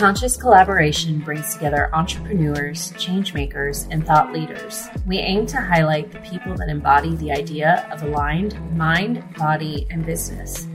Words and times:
Conscious 0.00 0.34
collaboration 0.34 1.18
brings 1.18 1.52
together 1.52 1.94
entrepreneurs, 1.94 2.92
changemakers, 2.92 3.86
and 3.90 4.06
thought 4.06 4.32
leaders. 4.32 4.88
We 5.06 5.18
aim 5.18 5.44
to 5.48 5.60
highlight 5.60 6.10
the 6.10 6.20
people 6.20 6.56
that 6.56 6.70
embody 6.70 7.14
the 7.16 7.30
idea 7.30 7.86
of 7.92 8.02
aligned 8.02 8.58
mind, 8.74 9.22
body, 9.34 9.86
and 9.90 10.06
business. 10.06 10.66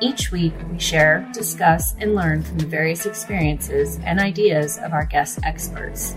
Each 0.00 0.30
week, 0.30 0.52
we 0.70 0.78
share, 0.78 1.26
discuss, 1.32 1.94
and 1.98 2.14
learn 2.14 2.42
from 2.42 2.58
the 2.58 2.66
various 2.66 3.06
experiences 3.06 3.98
and 4.04 4.20
ideas 4.20 4.76
of 4.76 4.92
our 4.92 5.06
guest 5.06 5.38
experts. 5.44 6.14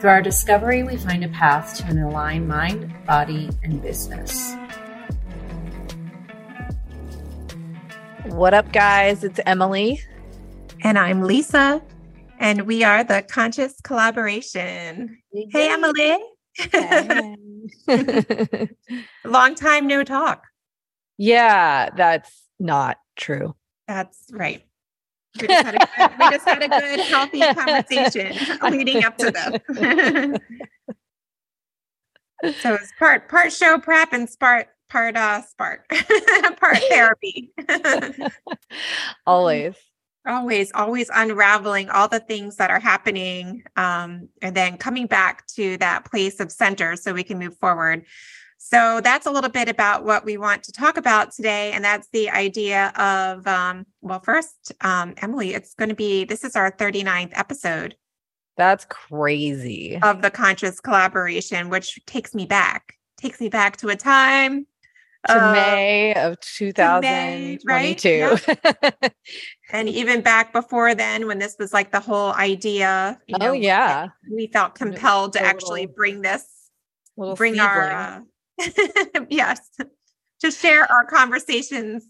Through 0.00 0.08
our 0.08 0.22
discovery, 0.22 0.84
we 0.84 0.96
find 0.96 1.22
a 1.22 1.28
path 1.28 1.76
to 1.80 1.84
an 1.84 1.98
aligned 1.98 2.48
mind, 2.48 2.94
body, 3.04 3.50
and 3.62 3.82
business. 3.82 4.54
What 8.24 8.54
up, 8.54 8.72
guys? 8.72 9.22
It's 9.22 9.38
Emily. 9.44 10.00
And 10.82 10.98
I'm 10.98 11.20
Lisa. 11.20 11.82
And 12.38 12.62
we 12.62 12.84
are 12.84 13.02
the 13.02 13.22
Conscious 13.22 13.80
Collaboration. 13.80 15.18
Yay. 15.32 15.48
Hey, 15.50 15.72
Emily. 15.72 16.18
Hey. 16.54 17.36
Long 19.24 19.54
time 19.54 19.86
no 19.86 20.04
talk. 20.04 20.44
Yeah, 21.18 21.90
that's 21.96 22.44
not 22.58 22.98
true. 23.16 23.54
That's 23.88 24.26
right. 24.30 24.62
We 25.40 25.48
just, 25.48 25.66
had 25.66 25.74
a 25.74 25.78
good, 25.78 26.18
we 26.18 26.30
just 26.30 26.48
had 26.48 26.62
a 26.62 26.68
good, 26.68 27.00
healthy 27.00 27.40
conversation 27.54 28.34
leading 28.70 29.04
up 29.04 29.18
to 29.18 29.30
this. 29.30 29.60
so 32.62 32.74
it's 32.74 32.92
part 32.98 33.28
part 33.28 33.52
show 33.52 33.78
prep 33.78 34.14
and 34.14 34.28
part 34.40 34.68
part 34.88 35.16
uh 35.16 35.42
spark 35.42 35.86
part 36.58 36.78
therapy. 36.88 37.52
Always 39.26 39.74
always 40.26 40.70
always 40.74 41.10
unraveling 41.14 41.88
all 41.90 42.08
the 42.08 42.20
things 42.20 42.56
that 42.56 42.70
are 42.70 42.80
happening 42.80 43.62
um, 43.76 44.28
and 44.42 44.56
then 44.56 44.76
coming 44.76 45.06
back 45.06 45.46
to 45.46 45.76
that 45.78 46.04
place 46.04 46.40
of 46.40 46.50
center 46.50 46.96
so 46.96 47.12
we 47.12 47.22
can 47.22 47.38
move 47.38 47.56
forward 47.58 48.04
so 48.58 49.00
that's 49.02 49.26
a 49.26 49.30
little 49.30 49.50
bit 49.50 49.68
about 49.68 50.04
what 50.04 50.24
we 50.24 50.36
want 50.36 50.62
to 50.64 50.72
talk 50.72 50.96
about 50.96 51.30
today 51.32 51.72
and 51.72 51.84
that's 51.84 52.08
the 52.12 52.30
idea 52.30 52.92
of 52.96 53.46
um, 53.46 53.86
well 54.00 54.20
first 54.20 54.72
um, 54.80 55.14
emily 55.18 55.54
it's 55.54 55.74
going 55.74 55.88
to 55.88 55.94
be 55.94 56.24
this 56.24 56.44
is 56.44 56.56
our 56.56 56.70
39th 56.70 57.32
episode 57.34 57.96
that's 58.56 58.86
crazy 58.86 59.98
of 60.02 60.22
the 60.22 60.30
conscious 60.30 60.80
collaboration 60.80 61.68
which 61.68 61.98
takes 62.06 62.34
me 62.34 62.46
back 62.46 62.94
takes 63.18 63.40
me 63.40 63.48
back 63.48 63.76
to 63.76 63.88
a 63.88 63.96
time 63.96 64.66
to 65.26 65.52
May 65.52 66.14
of 66.14 66.38
2022. 66.40 67.00
May, 67.00 67.58
right? 67.64 69.12
and 69.72 69.88
even 69.88 70.20
back 70.20 70.52
before 70.52 70.94
then, 70.94 71.26
when 71.26 71.38
this 71.38 71.56
was 71.58 71.72
like 71.72 71.90
the 71.90 72.00
whole 72.00 72.32
idea, 72.32 73.20
you 73.26 73.36
oh, 73.40 73.46
know, 73.46 73.52
yeah, 73.52 74.08
we 74.30 74.46
felt 74.46 74.74
compelled 74.74 75.32
to 75.32 75.42
actually 75.42 75.86
bring 75.86 76.22
this, 76.22 76.46
bring 77.36 77.58
our, 77.58 77.90
uh, 77.90 78.20
yes, 79.28 79.60
to 80.40 80.50
share 80.50 80.90
our 80.90 81.04
conversations 81.04 82.04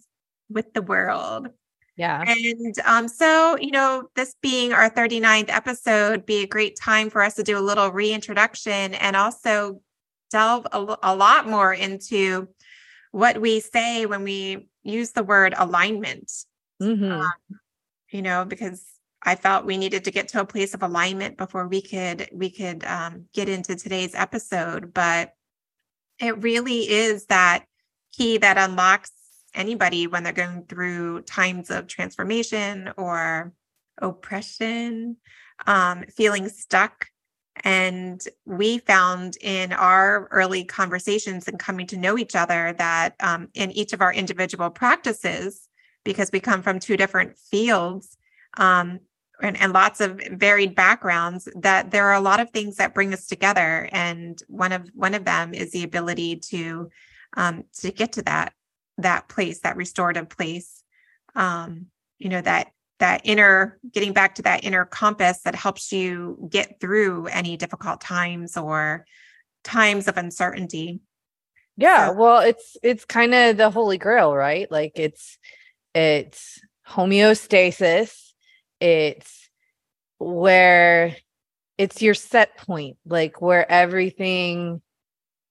with 0.51 0.73
the 0.75 0.83
world. 0.83 1.49
Yeah. 1.97 2.23
And 2.27 2.79
um, 2.85 3.09
so, 3.09 3.57
you 3.59 3.71
know, 3.71 4.11
this 4.17 4.35
being 4.43 4.75
our 4.75 4.91
39th 4.91 5.49
episode, 5.49 6.27
be 6.27 6.43
a 6.43 6.47
great 6.47 6.77
time 6.79 7.09
for 7.09 7.23
us 7.23 7.35
to 7.37 7.43
do 7.43 7.59
a 7.59 7.61
little 7.61 7.91
reintroduction 7.91 8.93
and 8.95 9.17
also 9.17 9.81
delve 10.31 10.67
a, 10.73 10.97
a 11.03 11.17
lot 11.17 11.49
more 11.49 11.73
into 11.73 12.49
what 13.13 13.41
we 13.41 13.61
say 13.61 14.05
when 14.05 14.25
we 14.25 14.69
use 14.83 15.13
the 15.13 15.23
word 15.23 15.55
alignment. 15.57 16.31
Mm-hmm. 16.83 17.13
Um, 17.13 17.33
you 18.11 18.23
know, 18.23 18.45
because 18.45 18.85
I 19.23 19.35
felt 19.35 19.67
we 19.67 19.77
needed 19.77 20.05
to 20.05 20.11
get 20.11 20.29
to 20.29 20.41
a 20.41 20.47
place 20.47 20.75
of 20.75 20.83
alignment 20.83 21.37
before 21.37 21.67
we 21.67 21.83
could 21.83 22.29
we 22.33 22.51
could 22.51 22.85
um, 22.85 23.27
get 23.33 23.49
into 23.49 23.75
today's 23.77 24.15
episode. 24.15 24.95
But 24.95 25.33
it 26.21 26.43
really 26.43 26.89
is 26.89 27.27
that 27.27 27.65
key 28.13 28.39
that 28.39 28.59
unlocks 28.59 29.13
anybody 29.55 30.07
when 30.07 30.23
they're 30.23 30.33
going 30.33 30.65
through 30.69 31.23
times 31.23 31.71
of 31.71 31.87
transformation 31.87 32.93
or 32.97 33.53
oppression, 33.99 35.17
um, 35.67 36.05
feeling 36.15 36.49
stuck, 36.49 37.09
and 37.65 38.23
we 38.45 38.79
found 38.79 39.37
in 39.41 39.73
our 39.73 40.29
early 40.31 40.65
conversations 40.65 41.49
and 41.49 41.59
coming 41.59 41.87
to 41.87 41.97
know 41.97 42.19
each 42.19 42.37
other 42.37 42.75
that 42.79 43.15
um, 43.21 43.49
in 43.55 43.71
each 43.73 43.93
of 43.93 44.03
our 44.03 44.13
individual 44.13 44.71
practices, 44.71 45.69
because 46.07 46.31
we 46.33 46.41
come 46.41 46.63
from 46.63 46.79
two 46.79 46.97
different 46.97 47.37
fields 47.37 48.17
um, 48.57 49.01
and, 49.43 49.61
and, 49.61 49.75
lots 49.75 50.01
of 50.01 50.19
varied 50.31 50.75
backgrounds, 50.75 51.47
that 51.57 51.91
there 51.91 52.07
are 52.07 52.15
a 52.15 52.21
lot 52.21 52.41
of 52.41 52.49
things 52.51 52.77
that 52.77 52.95
bring 52.95 53.13
us 53.13 53.27
together. 53.27 53.87
And 53.93 54.41
one 54.49 54.73
of 54.73 54.89
one 54.95 55.13
of 55.13 55.27
them 55.27 55.53
is 55.53 55.73
the 55.73 55.85
ability 55.85 56.37
to 56.51 56.89
um, 57.37 57.65
to 57.81 57.91
get 57.91 58.13
to 58.13 58.23
that 58.23 58.55
that 58.97 59.29
place, 59.29 59.61
that 59.61 59.77
restorative 59.77 60.31
place. 60.31 60.83
Um, 61.35 61.89
you 62.19 62.31
know 62.31 62.41
that 62.41 62.69
that 62.99 63.21
inner 63.25 63.79
getting 63.93 64.15
back 64.15 64.37
to 64.37 64.43
that 64.43 64.65
inner 64.65 64.87
compass 64.87 65.43
that 65.43 65.55
helps 65.55 65.93
you 65.93 66.49
get 66.51 66.81
through 66.81 67.27
any 67.27 67.59
difficult 67.59 68.01
times 68.01 68.57
or 68.57 69.05
times 69.65 70.09
of 70.09 70.17
uncertainty 70.17 71.01
yeah 71.77 72.09
so, 72.09 72.15
well 72.15 72.39
it's 72.41 72.77
it's 72.83 73.05
kind 73.05 73.35
of 73.35 73.59
the 73.59 73.69
holy 73.69 73.99
grail 73.99 74.35
right 74.35 74.71
like 74.71 74.93
it's 74.95 75.37
it's 75.97 76.61
homeostasis. 76.87 78.33
It's 78.81 79.49
where 80.19 81.17
it's 81.79 82.03
your 82.03 82.13
set 82.13 82.57
point 82.59 82.99
like 83.07 83.41
where 83.41 83.71
everything 83.71 84.83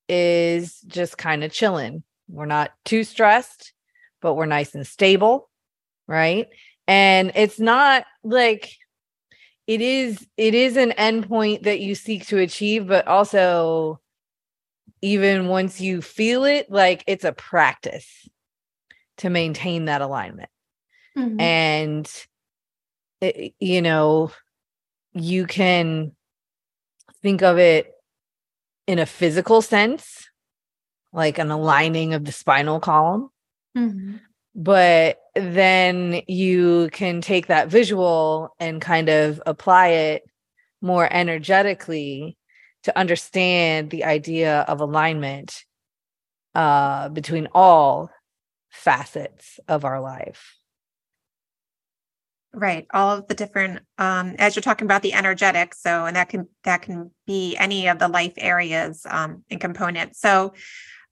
is 0.07 0.81
just 0.81 1.17
kind 1.17 1.44
of 1.44 1.51
chilling. 1.51 2.03
We're 2.29 2.45
not 2.45 2.72
too 2.85 3.03
stressed 3.03 3.73
but 4.22 4.35
we're 4.35 4.45
nice 4.45 4.75
and 4.75 4.85
stable 4.85 5.50
right? 6.07 6.47
And 6.88 7.31
it's 7.34 7.59
not 7.59 8.05
like 8.23 8.72
it 9.66 9.81
is 9.81 10.28
it 10.38 10.53
is 10.53 10.78
an 10.78 10.91
endpoint 10.91 11.63
that 11.63 11.79
you 11.79 11.95
seek 11.95 12.28
to 12.28 12.38
achieve 12.38 12.88
but 12.88 13.07
also 13.07 14.00
even 15.01 15.47
once 15.47 15.81
you 15.81 16.03
feel 16.03 16.44
it 16.44 16.69
like 16.69 17.03
it's 17.07 17.25
a 17.25 17.34
practice 17.34 18.29
to 19.18 19.30
maintain 19.30 19.86
that 19.86 20.02
alignment. 20.02 20.50
Mm-hmm. 21.18 21.40
and 21.40 22.12
it, 23.22 23.36
eh, 23.38 23.50
you 23.62 23.81
know 23.81 24.31
you 25.14 25.46
can 25.46 26.12
think 27.22 27.42
of 27.42 27.58
it 27.58 27.94
in 28.86 29.00
a 29.00 29.06
physical 29.06 29.62
sense 29.62 30.28
like 31.16 31.40
an 31.40 31.50
aligning 31.50 32.14
of 32.14 32.26
the 32.26 32.31
spinal 32.31 32.80
column. 32.80 33.30
Mm-hmm. 33.76 34.18
But 34.53 35.18
then 35.34 36.22
you 36.28 36.90
can 36.92 37.22
take 37.22 37.47
that 37.47 37.70
visual 37.70 38.53
and 38.59 38.82
kind 38.82 39.09
of 39.09 39.42
apply 39.46 39.88
it 39.88 40.24
more 40.82 41.08
energetically 41.12 42.38
to 42.84 42.97
understand 42.97 43.90
the 43.90 44.03
idea 44.03 44.62
of 44.62 44.82
alignment 44.82 45.64
uh, 46.53 47.09
between 47.09 47.47
all 47.53 48.09
facets 48.75 49.59
of 49.68 49.86
our 49.86 50.00
life. 50.00 50.56
Right. 52.53 52.88
All 52.94 53.18
of 53.18 53.28
the 53.28 53.34
different 53.34 53.80
um 53.97 54.36
as 54.40 54.56
you're 54.56 54.63
talking 54.63 54.86
about 54.86 55.02
the 55.02 55.13
energetics. 55.13 55.81
So 55.81 56.06
and 56.06 56.16
that 56.16 56.30
can 56.30 56.47
that 56.63 56.81
can 56.81 57.12
be 57.28 57.56
any 57.58 57.88
of 57.88 57.99
the 57.99 58.08
life 58.08 58.34
areas 58.38 59.05
um 59.09 59.44
and 59.49 59.59
components. 59.59 60.22
So 60.22 60.53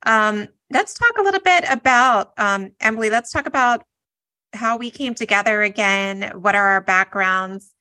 um 0.06 0.48
let's 0.74 0.94
talk 0.94 1.18
a 1.18 1.22
little 1.22 1.40
bit 1.40 1.64
about 1.70 2.34
um, 2.38 2.72
Emily. 2.82 3.10
Let's 3.10 3.32
talk 3.32 3.46
about 3.46 3.84
how 4.54 4.78
we 4.78 4.90
came 4.90 5.14
together 5.14 5.62
again. 5.62 6.32
What 6.36 6.56
are 6.56 6.70
our 6.70 6.82
backgrounds? 6.82 7.72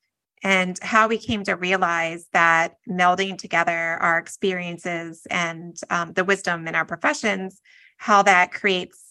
And 0.43 0.77
how 0.81 1.07
we 1.07 1.17
came 1.17 1.43
to 1.45 1.53
realize 1.53 2.27
that 2.33 2.75
melding 2.89 3.37
together 3.37 3.97
our 4.01 4.17
experiences 4.17 5.25
and 5.29 5.77
um, 5.89 6.11
the 6.13 6.25
wisdom 6.25 6.67
in 6.67 6.75
our 6.75 6.83
professions, 6.83 7.61
how 7.97 8.23
that 8.23 8.51
creates, 8.51 9.02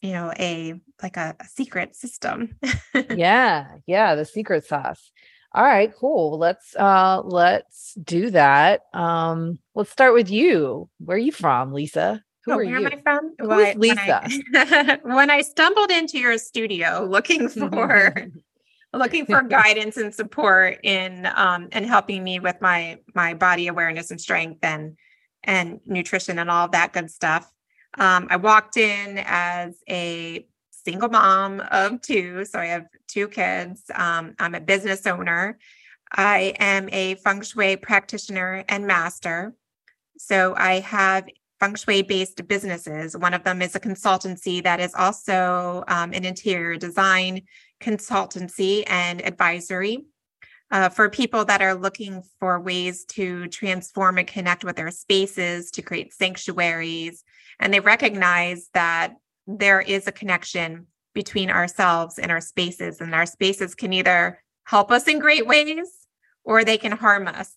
you 0.00 0.12
know, 0.12 0.32
a 0.38 0.74
like 1.02 1.16
a, 1.16 1.36
a 1.38 1.44
secret 1.44 1.94
system. 1.94 2.56
yeah, 3.10 3.66
yeah, 3.86 4.14
the 4.14 4.24
secret 4.24 4.64
sauce. 4.64 5.10
All 5.52 5.64
right, 5.64 5.92
cool. 5.98 6.38
Let's 6.38 6.76
uh 6.76 7.22
let's 7.24 7.94
do 7.94 8.30
that. 8.30 8.82
Um 8.94 9.58
let's 9.74 9.90
start 9.90 10.14
with 10.14 10.30
you. 10.30 10.88
Where 10.98 11.16
are 11.16 11.18
you 11.18 11.32
from, 11.32 11.72
Lisa? 11.72 12.22
Who 12.44 12.52
oh, 12.52 12.56
where 12.56 12.64
you? 12.64 12.76
am 12.76 12.86
I 12.86 12.96
from? 13.02 13.34
Who 13.38 13.48
well, 13.48 13.74
Lisa? 13.76 14.28
When 14.52 14.68
I, 14.68 14.98
when 15.02 15.30
I 15.30 15.42
stumbled 15.42 15.90
into 15.90 16.18
your 16.18 16.38
studio 16.38 17.06
looking 17.08 17.48
for 17.48 18.14
looking 18.92 19.26
for 19.26 19.42
guidance 19.42 19.96
and 19.96 20.14
support 20.14 20.78
in 20.82 21.26
um 21.34 21.68
and 21.72 21.84
helping 21.84 22.24
me 22.24 22.38
with 22.38 22.56
my 22.60 22.98
my 23.14 23.34
body 23.34 23.66
awareness 23.66 24.10
and 24.10 24.20
strength 24.20 24.60
and 24.62 24.96
and 25.42 25.80
nutrition 25.84 26.38
and 26.38 26.50
all 26.50 26.68
that 26.68 26.92
good 26.92 27.10
stuff. 27.10 27.50
Um, 27.98 28.28
I 28.30 28.36
walked 28.36 28.76
in 28.76 29.22
as 29.24 29.76
a 29.88 30.46
single 30.70 31.08
mom 31.08 31.60
of 31.60 32.00
two, 32.00 32.44
so 32.44 32.58
I 32.58 32.66
have 32.66 32.86
two 33.08 33.28
kids. 33.28 33.90
Um, 33.94 34.34
I'm 34.38 34.54
a 34.54 34.60
business 34.60 35.06
owner. 35.06 35.58
I 36.12 36.54
am 36.58 36.88
a 36.92 37.14
feng 37.16 37.42
shui 37.42 37.76
practitioner 37.76 38.64
and 38.68 38.86
master. 38.86 39.54
So 40.18 40.54
I 40.56 40.80
have 40.80 41.24
feng 41.60 41.74
shui 41.74 42.02
based 42.02 42.46
businesses. 42.48 43.16
One 43.16 43.34
of 43.34 43.44
them 43.44 43.62
is 43.62 43.74
a 43.74 43.80
consultancy 43.80 44.62
that 44.62 44.80
is 44.80 44.94
also 44.94 45.84
um, 45.88 46.12
an 46.12 46.24
interior 46.24 46.76
design 46.76 47.42
consultancy 47.80 48.84
and 48.86 49.24
advisory. 49.24 50.04
Uh, 50.70 50.88
for 50.88 51.10
people 51.10 51.44
that 51.44 51.60
are 51.60 51.74
looking 51.74 52.22
for 52.38 52.60
ways 52.60 53.04
to 53.04 53.48
transform 53.48 54.18
and 54.18 54.28
connect 54.28 54.62
with 54.62 54.76
their 54.76 54.90
spaces 54.90 55.70
to 55.72 55.82
create 55.82 56.12
sanctuaries, 56.12 57.24
and 57.58 57.74
they 57.74 57.80
recognize 57.80 58.68
that 58.72 59.14
there 59.46 59.80
is 59.80 60.06
a 60.06 60.12
connection 60.12 60.86
between 61.12 61.50
ourselves 61.50 62.18
and 62.20 62.30
our 62.30 62.40
spaces, 62.40 63.00
and 63.00 63.14
our 63.14 63.26
spaces 63.26 63.74
can 63.74 63.92
either 63.92 64.40
help 64.64 64.92
us 64.92 65.08
in 65.08 65.18
great 65.18 65.46
ways 65.46 66.06
or 66.44 66.64
they 66.64 66.78
can 66.78 66.92
harm 66.92 67.26
us. 67.26 67.52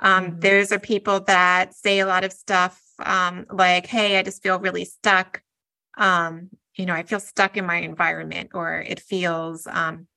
Um, 0.00 0.24
mm-hmm. 0.26 0.40
Those 0.40 0.72
are 0.72 0.80
people 0.80 1.20
that 1.20 1.74
say 1.74 2.00
a 2.00 2.06
lot 2.06 2.24
of 2.24 2.32
stuff 2.32 2.82
um, 2.98 3.46
like, 3.50 3.86
hey, 3.86 4.18
I 4.18 4.22
just 4.22 4.42
feel 4.42 4.58
really 4.58 4.84
stuck. 4.84 5.40
Um, 5.96 6.50
you 6.74 6.84
know, 6.84 6.94
I 6.94 7.04
feel 7.04 7.20
stuck 7.20 7.56
in 7.56 7.64
my 7.64 7.76
environment, 7.76 8.50
or 8.54 8.80
it 8.80 9.00
feels 9.00 9.66
um, 9.66 10.08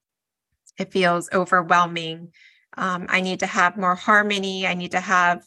it 0.79 0.91
feels 0.91 1.29
overwhelming. 1.33 2.31
Um, 2.77 3.07
I 3.09 3.21
need 3.21 3.39
to 3.41 3.47
have 3.47 3.77
more 3.77 3.95
harmony. 3.95 4.65
I 4.65 4.73
need 4.73 4.91
to 4.91 4.99
have 4.99 5.43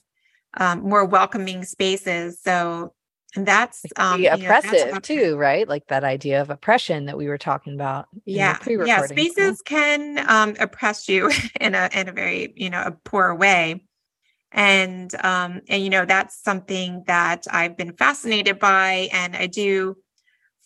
um, 0.55 0.81
more 0.89 1.05
welcoming 1.05 1.65
spaces. 1.65 2.41
So 2.43 2.93
and 3.35 3.47
that's 3.47 3.85
um, 3.97 4.23
oppressive 4.25 4.73
know, 4.73 4.93
that's 4.93 5.07
too, 5.07 5.37
right? 5.37 5.67
Like 5.67 5.87
that 5.89 6.05
idea 6.05 6.43
of 6.43 6.51
oppression 6.51 7.07
that 7.07 7.17
we 7.17 7.29
were 7.29 7.39
talking 7.39 7.75
about. 7.75 8.09
Yeah, 8.27 8.59
yeah. 8.67 9.01
Spaces 9.07 9.63
can 9.63 10.23
um, 10.29 10.55
oppress 10.61 11.09
you 11.09 11.31
in 11.61 11.75
a 11.75 11.89
in 11.95 12.09
a 12.09 12.13
very 12.13 12.53
you 12.57 12.69
know 12.69 12.83
a 12.83 12.91
poor 12.91 13.35
way, 13.35 13.85
and 14.51 15.15
um, 15.25 15.63
and 15.69 15.83
you 15.83 15.89
know 15.89 16.05
that's 16.05 16.43
something 16.43 17.05
that 17.07 17.47
I've 17.51 17.77
been 17.77 17.95
fascinated 17.95 18.59
by, 18.59 19.09
and 19.13 19.35
I 19.35 19.47
do 19.47 19.97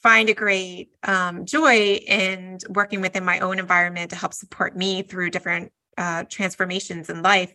find 0.07 0.29
a 0.29 0.35
great 0.35 0.91
um, 1.03 1.45
joy 1.45 1.95
in 2.07 2.59
working 2.69 3.01
within 3.01 3.25
my 3.25 3.41
own 3.41 3.59
environment 3.59 4.09
to 4.09 4.15
help 4.15 4.33
support 4.33 4.77
me 4.77 5.03
through 5.03 5.29
different 5.29 5.73
uh, 5.99 6.23
transformations 6.31 7.11
in 7.11 7.23
life. 7.23 7.53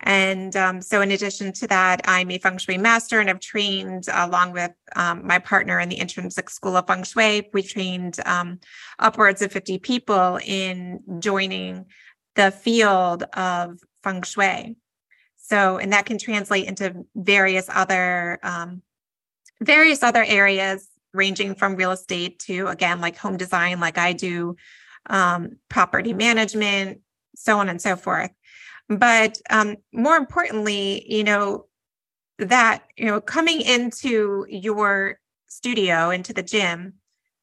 And 0.00 0.56
um, 0.56 0.82
so, 0.82 1.00
in 1.00 1.12
addition 1.12 1.52
to 1.52 1.68
that, 1.68 2.00
I'm 2.06 2.28
a 2.32 2.38
feng 2.38 2.58
shui 2.58 2.76
master 2.76 3.20
and 3.20 3.30
I've 3.30 3.38
trained 3.38 4.06
along 4.12 4.50
with 4.50 4.72
um, 4.96 5.24
my 5.28 5.38
partner 5.38 5.78
in 5.78 5.88
the 5.88 6.00
Intrinsic 6.00 6.50
School 6.50 6.76
of 6.76 6.88
Feng 6.88 7.04
Shui. 7.04 7.48
We 7.52 7.62
trained 7.62 8.18
um, 8.26 8.58
upwards 8.98 9.40
of 9.40 9.52
50 9.52 9.78
people 9.78 10.40
in 10.44 11.20
joining 11.20 11.86
the 12.34 12.50
field 12.50 13.22
of 13.34 13.78
feng 14.02 14.22
shui. 14.22 14.74
So, 15.36 15.78
and 15.78 15.92
that 15.92 16.06
can 16.06 16.18
translate 16.18 16.66
into 16.66 17.06
various 17.14 17.70
other 17.72 18.40
um, 18.42 18.82
various 19.60 20.02
other 20.02 20.24
areas, 20.24 20.88
ranging 21.16 21.54
from 21.54 21.76
real 21.76 21.92
estate 21.92 22.38
to 22.40 22.68
again, 22.68 23.00
like 23.00 23.16
home 23.16 23.36
design, 23.36 23.80
like 23.80 23.98
I 23.98 24.12
do, 24.12 24.56
um, 25.08 25.58
property 25.68 26.12
management, 26.12 27.00
so 27.34 27.58
on 27.58 27.68
and 27.68 27.80
so 27.80 27.96
forth. 27.96 28.30
But 28.88 29.38
um, 29.50 29.76
more 29.92 30.16
importantly, 30.16 31.04
you 31.12 31.24
know, 31.24 31.66
that, 32.38 32.84
you 32.96 33.06
know, 33.06 33.20
coming 33.20 33.60
into 33.60 34.46
your 34.48 35.18
studio, 35.48 36.10
into 36.10 36.32
the 36.32 36.42
gym, 36.42 36.94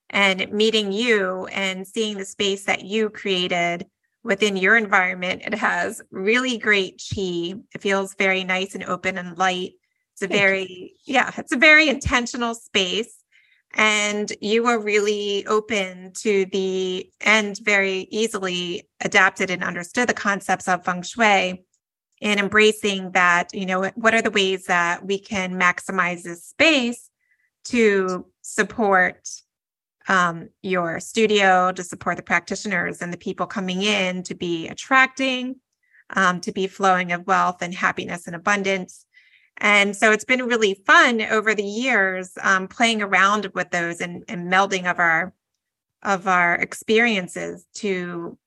and 0.09 0.51
meeting 0.51 0.91
you 0.91 1.47
and 1.47 1.87
seeing 1.87 2.17
the 2.17 2.25
space 2.25 2.65
that 2.65 2.83
you 2.85 3.09
created 3.09 3.87
within 4.23 4.55
your 4.55 4.77
environment, 4.77 5.41
it 5.45 5.55
has 5.55 6.01
really 6.11 6.57
great 6.57 7.01
chi. 7.13 7.55
It 7.73 7.81
feels 7.81 8.13
very 8.15 8.43
nice 8.43 8.75
and 8.75 8.83
open 8.83 9.17
and 9.17 9.37
light. 9.37 9.71
It's 10.13 10.21
a 10.21 10.27
very, 10.27 10.93
yeah, 11.05 11.31
it's 11.37 11.51
a 11.51 11.57
very 11.57 11.89
intentional 11.89 12.53
space 12.53 13.22
and 13.73 14.31
you 14.39 14.63
were 14.63 14.79
really 14.79 15.45
open 15.47 16.11
to 16.13 16.45
the 16.45 17.09
and 17.21 17.57
very 17.63 18.07
easily 18.11 18.87
adapted 19.01 19.49
and 19.49 19.63
understood 19.63 20.07
the 20.07 20.13
concepts 20.13 20.67
of 20.67 20.85
feng 20.85 21.01
shui 21.01 21.65
and 22.21 22.39
embracing 22.39 23.11
that 23.11 23.53
you 23.53 23.65
know 23.65 23.89
what 23.95 24.13
are 24.13 24.21
the 24.21 24.31
ways 24.31 24.65
that 24.65 25.05
we 25.05 25.17
can 25.19 25.59
maximize 25.59 26.23
this 26.23 26.45
space 26.45 27.09
to 27.65 28.25
support 28.41 29.27
um, 30.07 30.49
your 30.61 30.99
studio 30.99 31.71
to 31.71 31.83
support 31.83 32.17
the 32.17 32.23
practitioners 32.23 33.01
and 33.01 33.11
the 33.11 33.17
people 33.17 33.47
coming 33.47 33.81
in 33.81 34.21
to 34.23 34.35
be 34.35 34.67
attracting 34.67 35.55
um, 36.15 36.41
to 36.41 36.51
be 36.51 36.67
flowing 36.67 37.11
of 37.11 37.25
wealth 37.25 37.61
and 37.61 37.73
happiness 37.73 38.27
and 38.27 38.35
abundance 38.35 39.05
and 39.57 39.95
so 39.95 40.11
it's 40.11 40.25
been 40.25 40.45
really 40.45 40.73
fun 40.85 41.21
over 41.21 41.53
the 41.53 41.63
years 41.63 42.31
um, 42.41 42.67
playing 42.67 43.01
around 43.01 43.51
with 43.53 43.69
those 43.71 44.01
and, 44.01 44.23
and 44.27 44.51
melding 44.51 44.89
of 44.89 44.99
our 44.99 45.33
of 46.01 46.27
our 46.27 46.55
experiences 46.55 47.65
to 47.75 48.37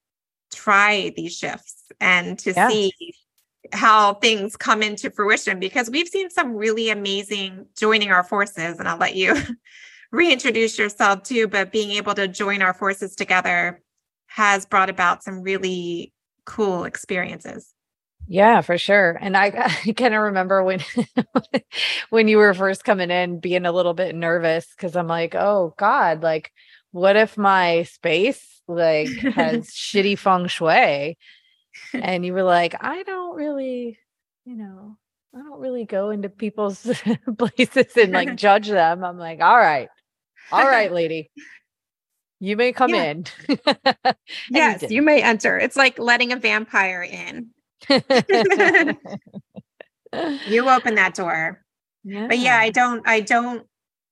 try 0.53 1.13
these 1.17 1.37
shifts 1.37 1.85
and 2.01 2.39
to 2.39 2.53
yeah. 2.53 2.69
see 2.69 2.93
how 3.73 4.15
things 4.15 4.57
come 4.57 4.83
into 4.83 5.11
fruition 5.11 5.59
because 5.59 5.91
we've 5.91 6.09
seen 6.09 6.31
some 6.31 6.55
really 6.55 6.91
amazing 6.91 7.67
joining 7.77 8.11
our 8.11 8.23
forces 8.23 8.79
and 8.79 8.87
I'll 8.87 8.99
let 8.99 9.17
you 9.17 9.35
reintroduce 10.13 10.79
yourself 10.79 11.23
too 11.23 11.49
but 11.49 11.73
being 11.73 11.91
able 11.93 12.15
to 12.15 12.29
join 12.29 12.63
our 12.63 12.75
forces 12.75 13.17
together 13.17 13.83
has 14.27 14.67
brought 14.67 14.91
about 14.91 15.25
some 15.25 15.43
really 15.43 16.13
cool 16.45 16.85
experiences 16.85 17.75
yeah, 18.29 18.61
for 18.61 18.77
sure. 18.77 19.17
And 19.21 19.37
I, 19.37 19.47
I 19.87 19.93
kind 19.93 20.15
of 20.15 20.23
remember 20.23 20.63
when 20.63 20.81
when 22.11 22.29
you 22.29 22.39
were 22.39 22.55
first 22.55 22.85
coming 22.85 23.11
in 23.11 23.41
being 23.41 23.67
a 23.67 23.73
little 23.73 23.95
bit 23.95 24.15
nervous 24.15 24.67
cuz 24.75 24.97
I'm 24.97 25.07
like, 25.07 25.35
"Oh 25.35 25.75
god, 25.77 26.23
like 26.23 26.53
what 26.91 27.17
if 27.17 27.39
my 27.39 27.85
space 27.85 28.63
like 28.67 29.09
has 29.35 29.69
shitty 29.71 30.19
feng 30.19 30.49
shui?" 30.49 31.17
And 31.93 32.25
you 32.25 32.33
were 32.33 32.43
like, 32.43 32.75
"I 32.81 33.03
don't 33.05 33.37
really, 33.37 33.99
you 34.45 34.57
know, 34.57 34.97
I 35.35 35.39
don't 35.39 35.61
really 35.61 35.85
go 35.85 36.11
into 36.11 36.29
people's 36.29 36.81
places 37.39 37.97
and 37.97 38.13
like 38.13 38.37
judge 38.37 38.69
them." 38.69 39.05
I'm 39.05 39.19
like, 39.19 39.41
"All 39.41 39.59
right. 39.59 39.89
All 40.53 40.65
right, 40.65 40.93
lady. 40.93 41.31
You 42.39 42.57
may 42.57 42.73
come 42.73 42.95
yeah. 42.95 43.05
in." 43.05 43.25
yes, 44.51 44.83
you, 44.83 44.89
you 44.97 45.03
may 45.03 45.23
enter. 45.23 45.59
It's 45.59 45.77
like 45.77 45.99
letting 45.99 46.33
a 46.33 46.37
vampire 46.37 47.03
in 47.03 47.51
you 50.49 50.69
open 50.69 50.95
that 50.97 51.15
door. 51.15 51.63
Yeah. 52.09 52.29
But 52.29 52.39
yeah, 52.39 52.57
I 52.57 52.71
don't 52.71 53.03
I 53.05 53.19
don't 53.19 53.67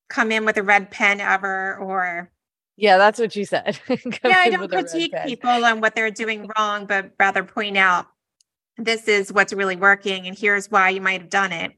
come 0.09 0.33
in 0.33 0.45
with 0.45 0.57
a 0.57 0.65
red 0.65 0.91
pen 0.91 1.21
ever 1.21 1.77
or 1.77 2.29
yeah, 2.77 2.99
that's 2.99 3.21
what 3.21 3.37
you 3.37 3.45
said. 3.45 3.79
yeah, 3.89 4.35
I 4.37 4.51
don't 4.51 4.69
critique 4.69 5.15
people 5.25 5.49
on 5.49 5.81
what 5.81 5.95
they're 5.95 6.11
doing 6.11 6.51
wrong, 6.59 6.87
but 6.87 7.13
rather 7.21 7.45
point 7.45 7.77
out 7.77 8.07
this 8.79 9.07
is 9.07 9.33
what's 9.33 9.53
really 9.53 9.77
working 9.77 10.27
and 10.27 10.37
here's 10.37 10.73
why 10.73 10.89
you 10.89 11.01
might 11.01 11.21
have 11.21 11.31
done 11.31 11.53
it. 11.53 11.71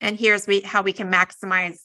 And 0.00 0.18
here's 0.18 0.46
we, 0.48 0.60
how 0.62 0.82
we 0.82 0.92
can 0.92 1.08
maximize 1.08 1.78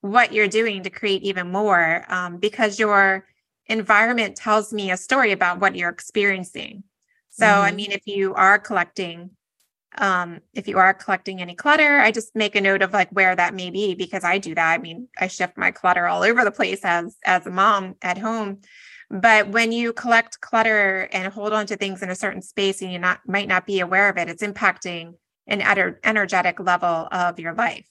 what 0.00 0.32
you're 0.32 0.48
doing 0.48 0.82
to 0.84 0.90
create 0.90 1.22
even 1.22 1.50
more 1.50 2.04
um, 2.08 2.38
because 2.38 2.78
your 2.78 3.26
environment 3.66 4.36
tells 4.36 4.72
me 4.72 4.90
a 4.90 4.96
story 4.96 5.32
about 5.32 5.60
what 5.60 5.76
you're 5.76 5.90
experiencing. 5.90 6.84
So, 7.38 7.44
mm-hmm. 7.44 7.64
I 7.64 7.72
mean, 7.72 7.92
if 7.92 8.06
you 8.06 8.34
are 8.34 8.58
collecting, 8.58 9.30
um, 9.98 10.40
if 10.54 10.68
you 10.68 10.78
are 10.78 10.94
collecting 10.94 11.42
any 11.42 11.54
clutter, 11.54 11.98
I 11.98 12.10
just 12.10 12.34
make 12.34 12.56
a 12.56 12.60
note 12.62 12.80
of 12.80 12.94
like 12.94 13.10
where 13.10 13.36
that 13.36 13.54
may 13.54 13.70
be 13.70 13.94
because 13.94 14.24
I 14.24 14.38
do 14.38 14.54
that. 14.54 14.72
I 14.72 14.78
mean, 14.78 15.08
I 15.18 15.26
shift 15.26 15.58
my 15.58 15.70
clutter 15.70 16.06
all 16.06 16.22
over 16.22 16.44
the 16.44 16.50
place 16.50 16.80
as 16.82 17.16
as 17.24 17.46
a 17.46 17.50
mom 17.50 17.96
at 18.00 18.16
home. 18.16 18.62
But 19.10 19.48
when 19.48 19.70
you 19.70 19.92
collect 19.92 20.40
clutter 20.40 21.08
and 21.12 21.32
hold 21.32 21.52
on 21.52 21.66
to 21.66 21.76
things 21.76 22.02
in 22.02 22.10
a 22.10 22.14
certain 22.14 22.42
space 22.42 22.80
and 22.80 22.90
you 22.90 22.98
not 22.98 23.20
might 23.26 23.48
not 23.48 23.66
be 23.66 23.80
aware 23.80 24.08
of 24.08 24.16
it, 24.16 24.28
it's 24.30 24.42
impacting 24.42 25.14
an 25.46 25.60
ener- 25.60 25.98
energetic 26.04 26.58
level 26.58 27.06
of 27.12 27.38
your 27.38 27.52
life. 27.54 27.86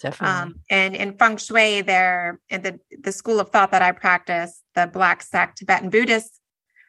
Definitely. 0.00 0.36
Um, 0.36 0.54
and 0.70 0.96
in 0.96 1.18
feng 1.18 1.36
shui, 1.36 1.82
there 1.82 2.40
in 2.48 2.62
the 2.62 2.80
the 3.02 3.12
school 3.12 3.40
of 3.40 3.50
thought 3.50 3.72
that 3.72 3.82
I 3.82 3.92
practice, 3.92 4.62
the 4.74 4.86
Black 4.86 5.22
sect 5.22 5.58
Tibetan 5.58 5.90
Buddhist 5.90 6.40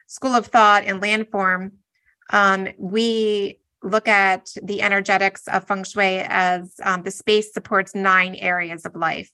school 0.08 0.34
of 0.34 0.46
thought 0.46 0.84
and 0.84 1.00
landform, 1.00 1.72
um, 2.30 2.68
we 2.78 3.58
look 3.82 4.08
at 4.08 4.50
the 4.62 4.82
energetics 4.82 5.46
of 5.48 5.66
feng 5.66 5.84
shui 5.84 6.18
as 6.26 6.74
um, 6.82 7.02
the 7.02 7.10
space 7.10 7.52
supports 7.52 7.94
nine 7.94 8.34
areas 8.34 8.84
of 8.84 8.96
life. 8.96 9.30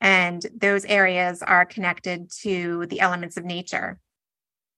And 0.00 0.44
those 0.54 0.84
areas 0.84 1.42
are 1.42 1.64
connected 1.64 2.30
to 2.42 2.86
the 2.86 3.00
elements 3.00 3.36
of 3.36 3.44
nature. 3.44 3.98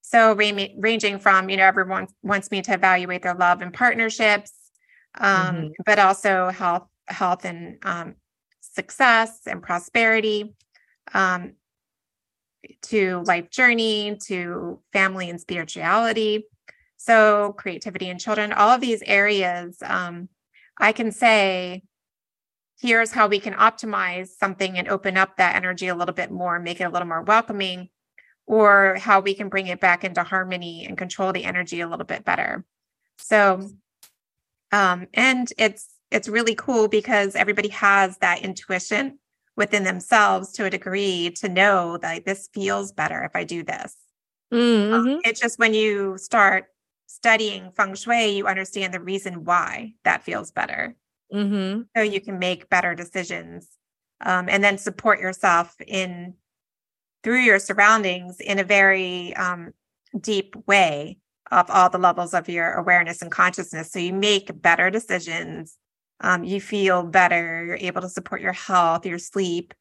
So, 0.01 0.33
ra- 0.33 0.67
ranging 0.77 1.19
from, 1.19 1.49
you 1.49 1.57
know, 1.57 1.65
everyone 1.65 2.07
wants 2.23 2.49
me 2.51 2.61
to 2.63 2.73
evaluate 2.73 3.21
their 3.21 3.35
love 3.35 3.61
and 3.61 3.73
partnerships, 3.73 4.53
um, 5.19 5.55
mm-hmm. 5.55 5.67
but 5.85 5.99
also 5.99 6.49
health, 6.49 6.87
health 7.07 7.45
and 7.45 7.77
um, 7.83 8.15
success 8.61 9.41
and 9.45 9.61
prosperity, 9.61 10.55
um, 11.13 11.53
to 12.83 13.23
life 13.25 13.49
journey, 13.49 14.17
to 14.27 14.79
family 14.93 15.29
and 15.29 15.39
spirituality 15.39 16.45
So, 17.01 17.53
creativity 17.57 18.09
in 18.09 18.19
children, 18.19 18.51
all 18.51 18.69
of 18.71 18.81
these 18.81 19.01
areas, 19.03 19.77
um, 19.81 20.27
I 20.77 20.91
can 20.91 21.13
say, 21.13 21.83
here's 22.81 23.13
how 23.13 23.29
we 23.29 23.39
can 23.39 23.53
optimize 23.53 24.27
something 24.27 24.77
and 24.77 24.89
open 24.89 25.15
up 25.15 25.37
that 25.37 25.55
energy 25.55 25.87
a 25.87 25.95
little 25.95 26.13
bit 26.13 26.29
more, 26.29 26.59
make 26.59 26.81
it 26.81 26.83
a 26.83 26.89
little 26.89 27.07
more 27.07 27.21
welcoming, 27.21 27.87
or 28.45 28.97
how 28.99 29.21
we 29.21 29.33
can 29.33 29.47
bring 29.47 29.67
it 29.67 29.79
back 29.79 30.03
into 30.03 30.23
harmony 30.23 30.85
and 30.85 30.97
control 30.97 31.31
the 31.31 31.45
energy 31.45 31.79
a 31.79 31.87
little 31.87 32.05
bit 32.05 32.25
better. 32.25 32.65
So, 33.17 33.69
um, 34.73 35.07
and 35.13 35.51
it's 35.57 35.87
it's 36.11 36.27
really 36.27 36.55
cool 36.55 36.89
because 36.89 37.33
everybody 37.33 37.69
has 37.69 38.17
that 38.17 38.41
intuition 38.41 39.19
within 39.55 39.85
themselves 39.85 40.51
to 40.53 40.65
a 40.65 40.69
degree 40.69 41.29
to 41.37 41.47
know 41.47 41.97
that 41.97 42.25
this 42.25 42.49
feels 42.53 42.91
better 42.91 43.23
if 43.23 43.31
I 43.35 43.45
do 43.45 43.63
this. 43.63 43.95
Mm-hmm. 44.53 44.93
Um, 44.93 45.21
it's 45.23 45.39
just 45.39 45.59
when 45.59 45.73
you 45.73 46.17
start 46.17 46.65
studying 47.09 47.71
feng 47.71 47.95
shui, 47.95 48.37
you 48.37 48.45
understand 48.45 48.93
the 48.93 49.01
reason 49.01 49.43
why 49.43 49.93
that 50.03 50.23
feels 50.23 50.51
better. 50.51 50.95
Mm-hmm. 51.33 51.81
So 51.97 52.03
you 52.03 52.21
can 52.21 52.37
make 52.37 52.69
better 52.69 52.93
decisions 52.93 53.67
um, 54.21 54.47
and 54.47 54.63
then 54.63 54.77
support 54.77 55.19
yourself 55.19 55.75
in 55.87 56.35
through 57.23 57.39
your 57.39 57.57
surroundings 57.57 58.39
in 58.39 58.59
a 58.59 58.63
very 58.63 59.35
um, 59.35 59.71
deep 60.21 60.55
way 60.67 61.17
of 61.51 61.69
all 61.71 61.89
the 61.89 61.97
levels 61.97 62.35
of 62.35 62.47
your 62.47 62.73
awareness 62.73 63.23
and 63.23 63.31
consciousness. 63.31 63.91
So 63.91 63.97
you 63.97 64.13
make 64.13 64.61
better 64.61 64.91
decisions. 64.91 65.77
Um, 66.21 66.43
you 66.43 66.61
feel 66.61 67.03
better. 67.03 67.65
You're 67.65 67.77
able 67.77 68.01
to 68.01 68.09
support 68.09 68.39
your 68.39 68.53
health, 68.53 69.07
your 69.07 69.17
sleep, 69.17 69.73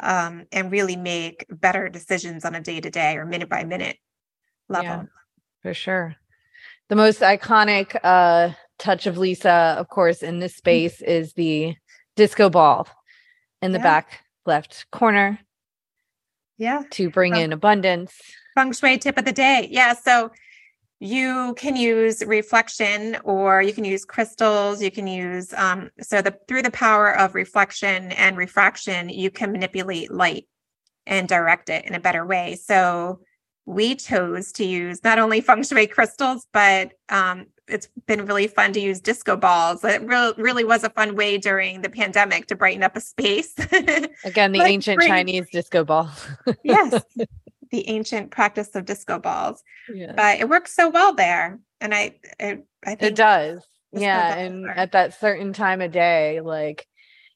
um, 0.00 0.46
and 0.50 0.72
really 0.72 0.96
make 0.96 1.46
better 1.48 1.88
decisions 1.88 2.44
on 2.44 2.56
a 2.56 2.60
day 2.60 2.80
to 2.80 2.90
day 2.90 3.16
or 3.16 3.24
minute 3.26 3.48
by 3.48 3.62
minute 3.62 3.96
level. 4.68 4.90
Yeah, 4.90 5.02
for 5.62 5.72
sure 5.72 6.16
the 6.88 6.96
most 6.96 7.20
iconic 7.20 7.96
uh, 8.02 8.50
touch 8.78 9.06
of 9.06 9.18
Lisa, 9.18 9.76
of 9.78 9.88
course, 9.88 10.22
in 10.22 10.38
this 10.38 10.52
mm. 10.52 10.58
space 10.58 11.02
is 11.02 11.32
the 11.32 11.76
disco 12.16 12.50
ball 12.50 12.88
in 13.62 13.72
the 13.72 13.78
yeah. 13.78 13.84
back 13.84 14.20
left 14.46 14.86
corner. 14.90 15.38
Yeah. 16.58 16.82
To 16.92 17.10
bring 17.10 17.34
in 17.34 17.52
abundance. 17.52 18.14
Feng 18.54 18.72
Shui 18.72 18.98
tip 18.98 19.18
of 19.18 19.24
the 19.24 19.32
day. 19.32 19.66
Yeah. 19.70 19.94
So 19.94 20.30
you 21.00 21.54
can 21.58 21.74
use 21.74 22.22
reflection 22.24 23.18
or 23.24 23.60
you 23.60 23.72
can 23.72 23.84
use 23.84 24.04
crystals. 24.04 24.80
You 24.80 24.90
can 24.90 25.06
use, 25.06 25.52
um, 25.54 25.90
so 26.00 26.22
the 26.22 26.38
through 26.46 26.62
the 26.62 26.70
power 26.70 27.16
of 27.16 27.34
reflection 27.34 28.12
and 28.12 28.36
refraction, 28.36 29.08
you 29.08 29.30
can 29.30 29.50
manipulate 29.50 30.12
light 30.12 30.46
and 31.06 31.28
direct 31.28 31.68
it 31.68 31.84
in 31.84 31.94
a 31.94 32.00
better 32.00 32.24
way. 32.24 32.54
So 32.54 33.20
we 33.66 33.94
chose 33.94 34.52
to 34.52 34.64
use 34.64 35.02
not 35.02 35.18
only 35.18 35.40
feng 35.40 35.62
shui 35.62 35.86
crystals, 35.86 36.46
but 36.52 36.92
um, 37.08 37.46
it's 37.66 37.88
been 38.06 38.26
really 38.26 38.46
fun 38.46 38.72
to 38.74 38.80
use 38.80 39.00
disco 39.00 39.36
balls. 39.36 39.84
It 39.84 40.02
really, 40.02 40.34
really 40.36 40.64
was 40.64 40.84
a 40.84 40.90
fun 40.90 41.16
way 41.16 41.38
during 41.38 41.80
the 41.80 41.88
pandemic 41.88 42.46
to 42.48 42.56
brighten 42.56 42.82
up 42.82 42.96
a 42.96 43.00
space. 43.00 43.54
Again, 44.24 44.52
the 44.52 44.62
ancient. 44.62 45.00
Chinese 45.02 45.46
disco 45.50 45.84
ball. 45.84 46.10
yes, 46.62 47.02
the 47.70 47.88
ancient 47.88 48.30
practice 48.30 48.74
of 48.74 48.84
disco 48.84 49.18
balls. 49.18 49.62
But 49.88 50.40
it 50.40 50.48
works 50.48 50.74
so 50.74 50.90
well 50.90 51.14
there, 51.14 51.58
and 51.80 51.94
I, 51.94 52.16
I, 52.38 52.58
I 52.84 52.94
think 52.94 53.02
it 53.02 53.16
does. 53.16 53.62
Yeah, 53.92 54.34
and 54.34 54.66
are. 54.66 54.70
at 54.70 54.92
that 54.92 55.18
certain 55.18 55.52
time 55.52 55.80
of 55.80 55.92
day, 55.92 56.40
like 56.40 56.86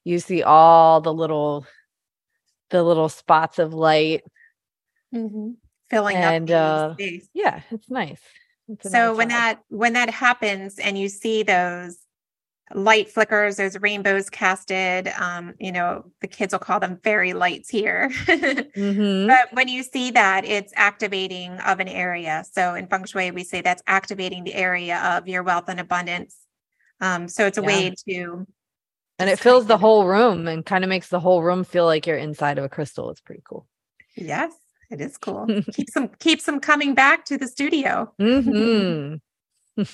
you 0.04 0.18
see 0.18 0.42
all 0.42 1.00
the 1.00 1.14
little, 1.14 1.66
the 2.68 2.82
little 2.82 3.08
spots 3.08 3.58
of 3.58 3.72
light. 3.72 4.24
Mm-hmm 5.14 5.52
filling 5.90 6.16
and, 6.16 6.50
up 6.50 6.90
uh, 6.90 6.94
space. 6.94 7.28
Yeah, 7.34 7.62
it's 7.70 7.90
nice. 7.90 8.20
It's 8.68 8.90
so 8.90 9.08
nice 9.08 9.16
when 9.16 9.28
that 9.28 9.60
when 9.68 9.92
that 9.94 10.10
happens 10.10 10.78
and 10.78 10.98
you 10.98 11.08
see 11.08 11.42
those 11.42 11.98
light 12.74 13.10
flickers, 13.10 13.56
those 13.56 13.78
rainbows 13.80 14.28
casted, 14.28 15.08
um, 15.18 15.54
you 15.58 15.72
know, 15.72 16.04
the 16.20 16.26
kids 16.26 16.52
will 16.52 16.58
call 16.58 16.78
them 16.78 16.98
fairy 17.02 17.32
lights 17.32 17.70
here. 17.70 18.10
mm-hmm. 18.26 19.26
But 19.26 19.48
when 19.52 19.68
you 19.68 19.82
see 19.82 20.10
that, 20.10 20.44
it's 20.44 20.72
activating 20.76 21.52
of 21.60 21.80
an 21.80 21.88
area. 21.88 22.44
So 22.52 22.74
in 22.74 22.86
feng 22.86 23.04
shui, 23.04 23.30
we 23.30 23.44
say 23.44 23.62
that's 23.62 23.82
activating 23.86 24.44
the 24.44 24.54
area 24.54 24.98
of 24.98 25.26
your 25.28 25.42
wealth 25.42 25.68
and 25.68 25.80
abundance. 25.80 26.36
Um, 27.00 27.28
so 27.28 27.46
it's 27.46 27.58
a 27.58 27.62
yeah. 27.62 27.66
way 27.66 27.94
to 28.08 28.46
and 29.18 29.28
it 29.28 29.38
fills 29.38 29.66
the 29.66 29.78
whole 29.78 30.06
room 30.06 30.46
and 30.46 30.64
kind 30.64 30.84
of 30.84 30.90
makes 30.90 31.08
the 31.08 31.18
whole 31.18 31.42
room 31.42 31.64
feel 31.64 31.84
like 31.84 32.06
you're 32.06 32.16
inside 32.16 32.58
of 32.58 32.64
a 32.64 32.68
crystal. 32.68 33.10
It's 33.10 33.20
pretty 33.20 33.42
cool. 33.44 33.66
Yes. 34.14 34.52
It 34.90 35.00
is 35.00 35.16
cool. 35.18 35.46
keeps 35.72 35.94
them 35.94 36.08
keeps 36.18 36.44
them 36.44 36.60
coming 36.60 36.94
back 36.94 37.24
to 37.26 37.36
the 37.36 37.48
studio. 37.48 38.12
Mm-hmm. 38.20 39.16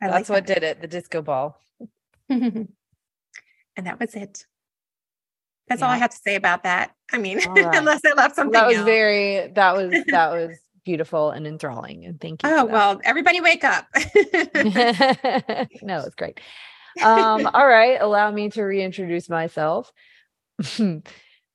That's 0.00 0.12
like 0.12 0.28
what 0.28 0.46
that. 0.46 0.54
did 0.54 0.62
it. 0.62 0.80
The 0.80 0.88
disco 0.88 1.22
ball. 1.22 1.60
and 2.28 2.68
that 3.76 4.00
was 4.00 4.14
it. 4.14 4.46
That's 5.68 5.80
yeah. 5.80 5.86
all 5.86 5.92
I 5.92 5.96
have 5.96 6.10
to 6.10 6.16
say 6.16 6.34
about 6.34 6.64
that. 6.64 6.94
I 7.12 7.18
mean, 7.18 7.38
right. 7.38 7.76
unless 7.76 8.00
I 8.04 8.12
left 8.12 8.36
something. 8.36 8.52
That 8.52 8.66
was 8.66 8.76
else. 8.76 8.84
very. 8.84 9.48
That 9.48 9.74
was 9.74 9.90
that 10.08 10.30
was 10.30 10.58
beautiful 10.84 11.30
and 11.30 11.46
enthralling. 11.46 12.04
And 12.04 12.20
thank 12.20 12.42
you. 12.42 12.50
Oh 12.50 12.64
well, 12.64 13.00
everybody 13.04 13.40
wake 13.40 13.64
up. 13.64 13.86
no, 15.82 16.00
it's 16.00 16.14
great. 16.16 16.40
Um, 17.02 17.46
all 17.52 17.66
right, 17.66 18.00
allow 18.00 18.30
me 18.30 18.50
to 18.50 18.62
reintroduce 18.62 19.28
myself. 19.28 19.92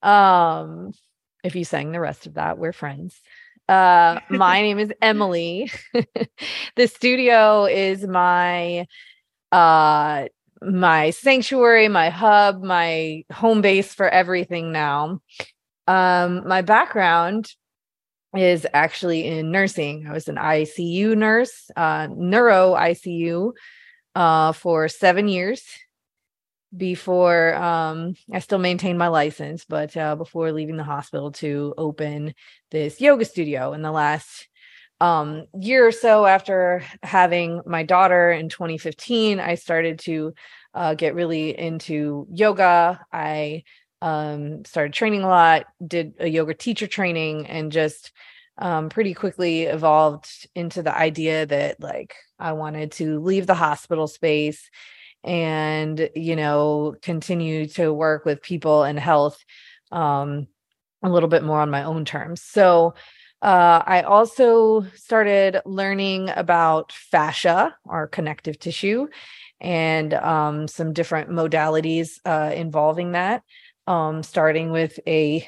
um, 0.01 0.91
if 1.43 1.55
you 1.55 1.63
sang 1.63 1.91
the 1.91 1.99
rest 1.99 2.25
of 2.25 2.35
that, 2.35 2.57
we're 2.57 2.73
friends. 2.73 3.19
Uh, 3.67 4.19
my 4.29 4.61
name 4.61 4.79
is 4.79 4.91
Emily. 5.01 5.71
the 6.75 6.87
studio 6.87 7.65
is 7.65 8.05
my 8.05 8.85
uh 9.51 10.25
my 10.61 11.09
sanctuary, 11.11 11.87
my 11.87 12.09
hub, 12.09 12.61
my 12.61 13.23
home 13.31 13.61
base 13.61 13.93
for 13.93 14.09
everything 14.09 14.73
now. 14.73 15.21
Um, 15.87 16.45
my 16.47 16.61
background 16.61 17.49
is 18.35 18.67
actually 18.73 19.25
in 19.25 19.51
nursing. 19.51 20.05
I 20.07 20.13
was 20.13 20.27
an 20.27 20.35
ICU 20.35 21.15
nurse, 21.15 21.71
uh, 21.75 22.09
neuro 22.13 22.73
ICU, 22.73 23.53
uh, 24.15 24.51
for 24.51 24.89
seven 24.89 25.29
years 25.29 25.63
before 26.75 27.55
um, 27.55 28.15
I 28.31 28.39
still 28.39 28.59
maintain 28.59 28.97
my 28.97 29.07
license, 29.07 29.65
but 29.65 29.95
uh, 29.97 30.15
before 30.15 30.51
leaving 30.51 30.77
the 30.77 30.83
hospital 30.83 31.31
to 31.33 31.73
open 31.77 32.33
this 32.71 33.01
yoga 33.01 33.25
studio 33.25 33.73
in 33.73 33.81
the 33.81 33.91
last 33.91 34.47
um, 35.01 35.45
year 35.59 35.87
or 35.87 35.91
so 35.91 36.25
after 36.25 36.83
having 37.01 37.61
my 37.65 37.83
daughter 37.83 38.31
in 38.31 38.49
2015, 38.49 39.39
I 39.39 39.55
started 39.55 39.99
to 39.99 40.33
uh, 40.73 40.93
get 40.93 41.15
really 41.15 41.57
into 41.57 42.27
yoga. 42.31 42.99
I 43.11 43.63
um, 44.01 44.65
started 44.65 44.93
training 44.93 45.23
a 45.23 45.27
lot, 45.27 45.65
did 45.85 46.13
a 46.19 46.27
yoga 46.27 46.53
teacher 46.53 46.87
training, 46.87 47.47
and 47.47 47.71
just 47.71 48.11
um, 48.57 48.89
pretty 48.89 49.13
quickly 49.13 49.63
evolved 49.63 50.47
into 50.53 50.83
the 50.83 50.95
idea 50.95 51.45
that 51.45 51.79
like 51.79 52.15
I 52.37 52.51
wanted 52.51 52.91
to 52.93 53.19
leave 53.19 53.47
the 53.47 53.55
hospital 53.55 54.07
space 54.07 54.69
and 55.23 56.09
you 56.15 56.35
know 56.35 56.95
continue 57.01 57.65
to 57.67 57.93
work 57.93 58.25
with 58.25 58.41
people 58.41 58.83
and 58.83 58.99
health 58.99 59.43
um, 59.91 60.47
a 61.03 61.09
little 61.09 61.29
bit 61.29 61.43
more 61.43 61.59
on 61.59 61.69
my 61.69 61.83
own 61.83 62.05
terms 62.05 62.41
so 62.41 62.93
uh, 63.41 63.81
I 63.85 64.01
also 64.01 64.81
started 64.95 65.61
learning 65.65 66.29
about 66.35 66.91
fascia 66.91 67.75
or 67.85 68.07
connective 68.07 68.59
tissue 68.59 69.07
and 69.61 70.13
um, 70.13 70.67
some 70.67 70.93
different 70.93 71.29
modalities 71.29 72.19
uh, 72.25 72.53
involving 72.53 73.13
that, 73.13 73.43
um, 73.87 74.23
starting 74.23 74.71
with 74.71 74.99
a 75.07 75.47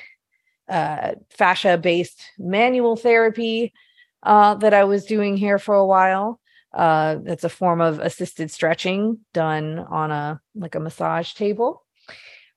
uh, 0.70 1.14
fascia 1.30 1.78
based 1.78 2.22
manual 2.38 2.96
therapy 2.96 3.74
uh, 4.24 4.56
that 4.56 4.74
I 4.74 4.84
was 4.84 5.06
doing 5.06 5.38
here 5.38 5.60
for 5.60 5.76
a 5.76 5.86
while. 5.86 6.41
Uh, 6.74 7.18
it's 7.26 7.44
a 7.44 7.50
form 7.50 7.82
of 7.82 8.00
assisted 8.00 8.50
stretching 8.50 9.20
done 9.34 9.80
on 9.80 10.12
a 10.12 10.42
like 10.56 10.76
a 10.76 10.80
massage 10.80 11.34
table. 11.34 11.84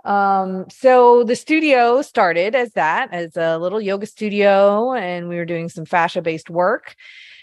Um, 0.05 0.67
so 0.69 1.25
the 1.25 1.37
studio 1.37 2.03
started 2.03 2.55
as 2.55 2.73
that, 2.73 3.13
as 3.13 3.37
a 3.37 3.59
little 3.59 3.81
yoga 3.81 4.07
studio, 4.07 4.93
and 4.93 5.29
we 5.29 5.37
were 5.37 5.47
doing 5.47 5.69
some 5.69 5.87
fascia 5.87 6.23
based 6.23 6.51
work. 6.51 6.95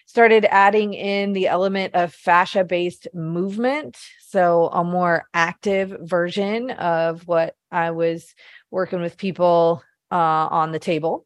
Started 0.05 0.45
adding 0.45 0.93
in 0.93 1.33
the 1.33 1.47
element 1.47 1.95
of 1.95 2.13
fascia 2.13 2.63
based 2.63 3.07
movement. 3.13 3.97
So, 4.27 4.67
a 4.67 4.83
more 4.83 5.25
active 5.33 5.95
version 6.01 6.71
of 6.71 7.27
what 7.27 7.55
I 7.71 7.91
was 7.91 8.33
working 8.71 9.01
with 9.01 9.17
people 9.17 9.83
uh, 10.11 10.15
on 10.15 10.71
the 10.71 10.79
table. 10.79 11.25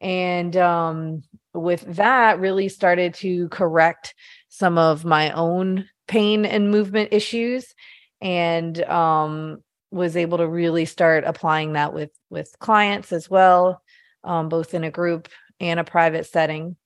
And 0.00 0.56
um, 0.56 1.22
with 1.52 1.82
that, 1.96 2.38
really 2.38 2.68
started 2.68 3.14
to 3.14 3.48
correct 3.48 4.14
some 4.56 4.78
of 4.78 5.04
my 5.04 5.30
own 5.32 5.86
pain 6.08 6.46
and 6.46 6.70
movement 6.70 7.10
issues 7.12 7.74
and 8.22 8.82
um, 8.84 9.62
was 9.90 10.16
able 10.16 10.38
to 10.38 10.48
really 10.48 10.86
start 10.86 11.24
applying 11.26 11.74
that 11.74 11.92
with 11.92 12.10
with 12.30 12.54
clients 12.58 13.12
as 13.12 13.28
well 13.28 13.82
um, 14.24 14.48
both 14.48 14.72
in 14.72 14.82
a 14.82 14.90
group 14.90 15.28
and 15.60 15.78
a 15.78 15.84
private 15.84 16.26
setting 16.26 16.76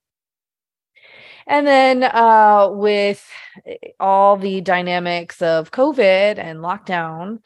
And 1.46 1.66
then 1.66 2.04
uh, 2.04 2.68
with 2.70 3.26
eh, 3.66 3.76
all 3.98 4.36
the 4.36 4.60
dynamics 4.60 5.40
of 5.42 5.70
COVID 5.70 6.38
and 6.38 6.58
lockdown 6.58 7.38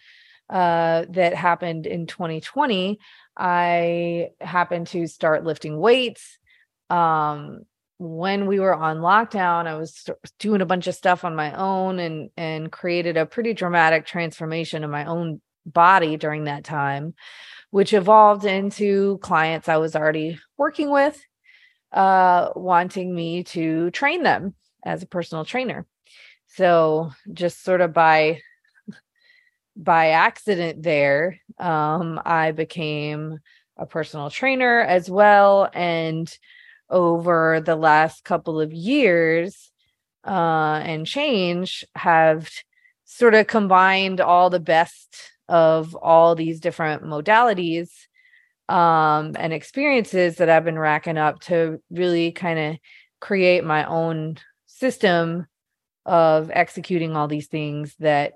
uh, 0.50 1.04
that 1.10 1.34
happened 1.34 1.86
in 1.86 2.06
2020, 2.06 2.98
I 3.36 4.28
happened 4.40 4.88
to 4.88 5.06
start 5.06 5.44
lifting 5.44 5.78
weights. 5.78 6.38
Um, 6.90 7.64
when 7.98 8.46
we 8.46 8.60
were 8.60 8.74
on 8.74 8.98
lockdown, 8.98 9.66
I 9.66 9.76
was 9.76 10.08
doing 10.38 10.60
a 10.60 10.66
bunch 10.66 10.86
of 10.86 10.94
stuff 10.94 11.24
on 11.24 11.36
my 11.36 11.54
own 11.54 11.98
and 11.98 12.30
and 12.36 12.70
created 12.70 13.16
a 13.16 13.26
pretty 13.26 13.54
dramatic 13.54 14.06
transformation 14.06 14.84
in 14.84 14.90
my 14.90 15.04
own 15.04 15.40
body 15.66 16.16
during 16.16 16.44
that 16.44 16.64
time, 16.64 17.14
which 17.70 17.92
evolved 17.92 18.44
into 18.44 19.18
clients 19.18 19.68
I 19.68 19.76
was 19.78 19.96
already 19.96 20.38
working 20.56 20.90
with, 20.90 21.20
uh, 21.92 22.50
wanting 22.56 23.14
me 23.14 23.44
to 23.44 23.90
train 23.90 24.22
them 24.22 24.54
as 24.84 25.02
a 25.02 25.06
personal 25.06 25.44
trainer. 25.44 25.86
So 26.48 27.12
just 27.32 27.64
sort 27.64 27.80
of 27.80 27.92
by 27.92 28.40
by 29.76 30.10
accident 30.10 30.82
there, 30.82 31.40
um, 31.58 32.20
I 32.24 32.52
became 32.52 33.38
a 33.76 33.86
personal 33.86 34.30
trainer 34.30 34.80
as 34.80 35.10
well. 35.10 35.68
And 35.72 36.32
over 36.90 37.60
the 37.64 37.76
last 37.76 38.24
couple 38.24 38.60
of 38.60 38.72
years 38.72 39.70
uh, 40.26 40.80
and 40.84 41.06
change 41.06 41.84
have 41.94 42.50
sort 43.04 43.34
of 43.34 43.46
combined 43.46 44.20
all 44.20 44.50
the 44.50 44.60
best 44.60 45.16
of 45.48 45.94
all 45.94 46.34
these 46.34 46.60
different 46.60 47.02
modalities 47.02 47.90
um, 48.68 49.36
and 49.38 49.52
experiences 49.52 50.36
that 50.36 50.48
I've 50.48 50.64
been 50.64 50.78
racking 50.78 51.18
up 51.18 51.40
to 51.42 51.82
really 51.90 52.32
kind 52.32 52.58
of 52.58 52.76
create 53.20 53.64
my 53.64 53.84
own 53.84 54.36
system 54.66 55.46
of 56.06 56.50
executing 56.52 57.16
all 57.16 57.28
these 57.28 57.46
things 57.46 57.94
that 57.98 58.34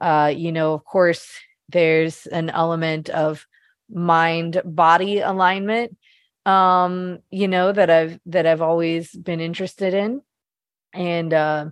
uh, 0.00 0.32
you 0.34 0.52
know 0.52 0.72
of 0.72 0.84
course 0.84 1.30
there's 1.68 2.26
an 2.26 2.50
element 2.50 3.08
of 3.10 3.46
mind 3.90 4.60
body 4.64 5.20
alignment 5.20 5.96
um 6.44 7.20
you 7.30 7.46
know 7.46 7.70
that 7.72 7.88
i've 7.88 8.18
that 8.26 8.46
i've 8.46 8.62
always 8.62 9.14
been 9.14 9.40
interested 9.40 9.94
in. 9.94 10.22
And 10.92 11.32
uh 11.32 11.66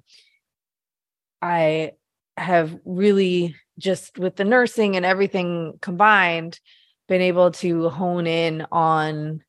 i 1.42 1.92
have 2.36 2.78
really 2.84 3.56
just 3.78 4.18
with 4.18 4.36
the 4.36 4.44
nursing 4.44 4.96
and 4.96 5.04
everything 5.04 5.78
combined 5.80 6.60
been 7.08 7.20
able 7.20 7.50
to 7.50 7.88
hone 7.88 8.26
in 8.26 8.66
on 8.70 9.42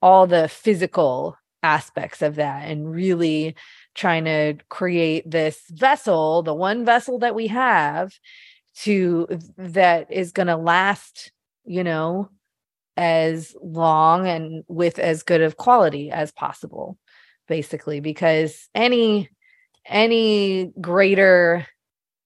all 0.00 0.26
the 0.26 0.48
physical 0.48 1.36
aspects 1.62 2.22
of 2.22 2.36
that 2.36 2.68
and 2.68 2.90
really 2.90 3.54
trying 3.94 4.24
to 4.24 4.56
create 4.68 5.30
this 5.30 5.60
vessel 5.70 6.42
the 6.42 6.54
one 6.54 6.84
vessel 6.84 7.18
that 7.18 7.34
we 7.34 7.46
have 7.46 8.12
to 8.74 9.26
that 9.58 10.10
is 10.10 10.32
going 10.32 10.46
to 10.48 10.56
last 10.56 11.30
you 11.64 11.84
know 11.84 12.28
as 12.96 13.56
long 13.62 14.26
and 14.26 14.64
with 14.68 14.98
as 14.98 15.22
good 15.22 15.40
of 15.40 15.56
quality 15.56 16.10
as 16.10 16.30
possible 16.32 16.98
basically 17.48 18.00
because 18.00 18.68
any 18.74 19.28
any 19.86 20.70
greater 20.80 21.66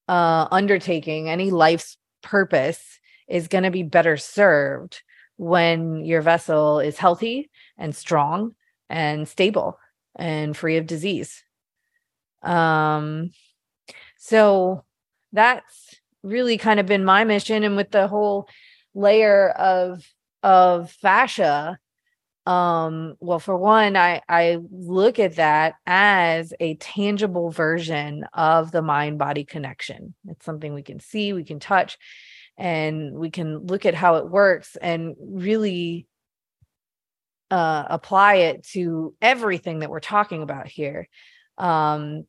uh 0.09 0.47
undertaking 0.51 1.29
any 1.29 1.51
life's 1.51 1.97
purpose 2.23 2.99
is 3.29 3.49
going 3.49 3.65
to 3.65 3.71
be 3.71 3.83
better 3.83 4.17
served 4.17 5.03
when 5.37 6.05
your 6.05 6.23
vessel 6.23 6.81
is 6.81 6.99
healthy 6.99 7.51
and 7.79 7.95
strong 7.95 8.55
and 8.89 9.29
stable 9.29 9.79
and 10.15 10.57
free 10.57 10.77
of 10.77 10.87
disease. 10.87 11.43
Um 12.43 13.31
so 14.17 14.85
that's 15.33 15.95
really 16.23 16.59
kind 16.59 16.81
of 16.81 16.87
been 16.87 17.05
my 17.05 17.25
mission 17.25 17.63
and 17.63 17.77
with 17.77 17.91
the 17.91 18.09
whole 18.09 18.49
layer 18.95 19.51
of 19.51 20.03
of 20.43 20.91
fascia 20.91 21.79
um 22.47 23.17
well 23.19 23.41
for 23.41 23.57
one 23.57 23.97
i 23.97 24.23
i 24.29 24.57
look 24.71 25.19
at 25.19 25.35
that 25.35 25.75
as 25.85 26.55
a 26.61 26.77
tangible 26.77 27.51
version 27.51 28.25
of 28.33 28.71
the 28.71 28.83
mind 28.83 29.19
body 29.19 29.45
connection. 29.45 30.15
It's 30.29 30.45
something 30.45 30.73
we 30.73 30.83
can 30.85 31.01
see 31.01 31.33
we 31.33 31.43
can 31.43 31.59
touch 31.59 31.99
and 32.57 33.13
we 33.15 33.31
can 33.31 33.67
look 33.67 33.85
at 33.85 33.95
how 33.95 34.17
it 34.17 34.29
works 34.31 34.77
and 34.81 35.17
really 35.21 36.07
uh 37.51 37.85
apply 37.91 38.35
it 38.37 38.63
to 38.69 39.15
everything 39.21 39.81
that 39.81 39.91
we're 39.91 39.99
talking 39.99 40.43
about 40.43 40.69
here. 40.69 41.09
Um 41.59 42.27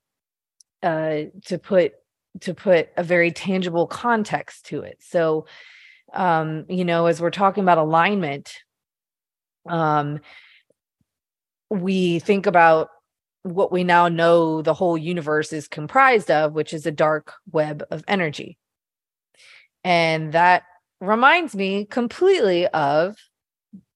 uh 0.82 1.26
to 1.46 1.60
put 1.60 1.94
to 2.42 2.56
put 2.56 2.90
a 2.98 3.04
very 3.04 3.32
tangible 3.32 3.86
context 3.86 4.66
to 4.68 4.82
it. 4.82 4.98
So 5.02 5.46
um, 6.14 6.66
you 6.70 6.86
know, 6.86 7.06
as 7.06 7.22
we're 7.22 7.32
talking 7.32 7.64
about 7.64 7.78
alignment, 7.78 8.54
um, 9.68 10.20
we 11.70 12.20
think 12.20 12.46
about 12.46 12.90
what 13.44 13.72
we 13.72 13.84
now 13.84 14.08
know 14.08 14.62
the 14.62 14.74
whole 14.74 14.98
universe 14.98 15.54
is 15.54 15.68
comprised 15.68 16.32
of, 16.32 16.54
which 16.54 16.74
is 16.74 16.86
a 16.86 16.92
dark 16.92 17.34
web 17.52 17.84
of 17.92 18.04
energy. 18.08 18.58
And 19.84 20.34
that 20.34 20.64
reminds 21.00 21.56
me 21.56 21.86
completely 21.86 22.68
of 22.68 23.16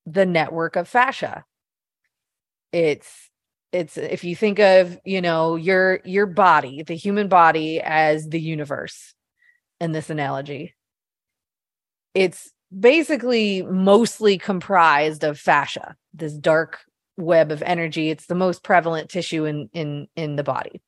the 0.06 0.26
network 0.26 0.76
of 0.76 0.88
fascia. 0.88 1.46
It's 2.72 3.30
it's 3.72 3.98
if 3.98 4.24
you 4.26 4.36
think 4.36 4.60
of, 4.60 4.98
you 5.06 5.22
know, 5.22 5.56
your 5.56 6.02
your 6.04 6.26
body, 6.26 6.84
the 6.84 6.96
human 6.96 7.28
body 7.28 7.82
as 7.82 8.28
the 8.28 8.40
universe 8.40 9.14
in 9.80 9.92
this 9.92 10.10
analogy 10.10 10.74
it's 12.14 12.52
basically 12.78 13.64
mostly 13.64 14.38
comprised 14.38 15.24
of 15.24 15.40
fascia, 15.40 15.96
this 16.14 16.34
dark 16.34 16.80
web 17.18 17.52
of 17.52 17.62
energy. 17.62 18.10
It's 18.10 18.26
the 18.26 18.36
most 18.36 18.64
prevalent 18.64 19.10
tissue 19.10 19.46
in 19.46 19.70
in 19.74 20.08
in 20.16 20.36
the 20.36 20.44
body. 20.44 20.82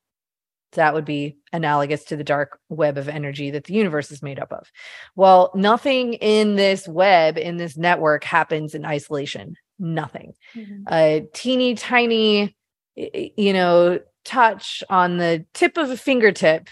That 0.73 0.95
would 0.95 1.05
be 1.05 1.37
analogous 1.51 2.05
to 2.05 2.15
the 2.15 2.23
dark 2.23 2.57
web 2.69 2.97
of 2.97 3.07
energy 3.07 3.51
that 3.51 3.65
the 3.65 3.73
universe 3.73 4.09
is 4.09 4.23
made 4.23 4.39
up 4.39 4.51
of. 4.51 4.71
Well, 5.15 5.51
nothing 5.53 6.13
in 6.13 6.55
this 6.55 6.87
web, 6.87 7.37
in 7.37 7.57
this 7.57 7.77
network, 7.77 8.23
happens 8.23 8.73
in 8.73 8.83
isolation. 8.83 9.55
Nothing. 9.77 10.33
Mm-hmm. 10.55 10.83
A 10.91 11.27
teeny 11.33 11.75
tiny, 11.75 12.55
you 12.95 13.53
know, 13.53 13.99
touch 14.25 14.83
on 14.89 15.17
the 15.17 15.45
tip 15.53 15.77
of 15.77 15.91
a 15.91 15.97
fingertip 15.97 16.69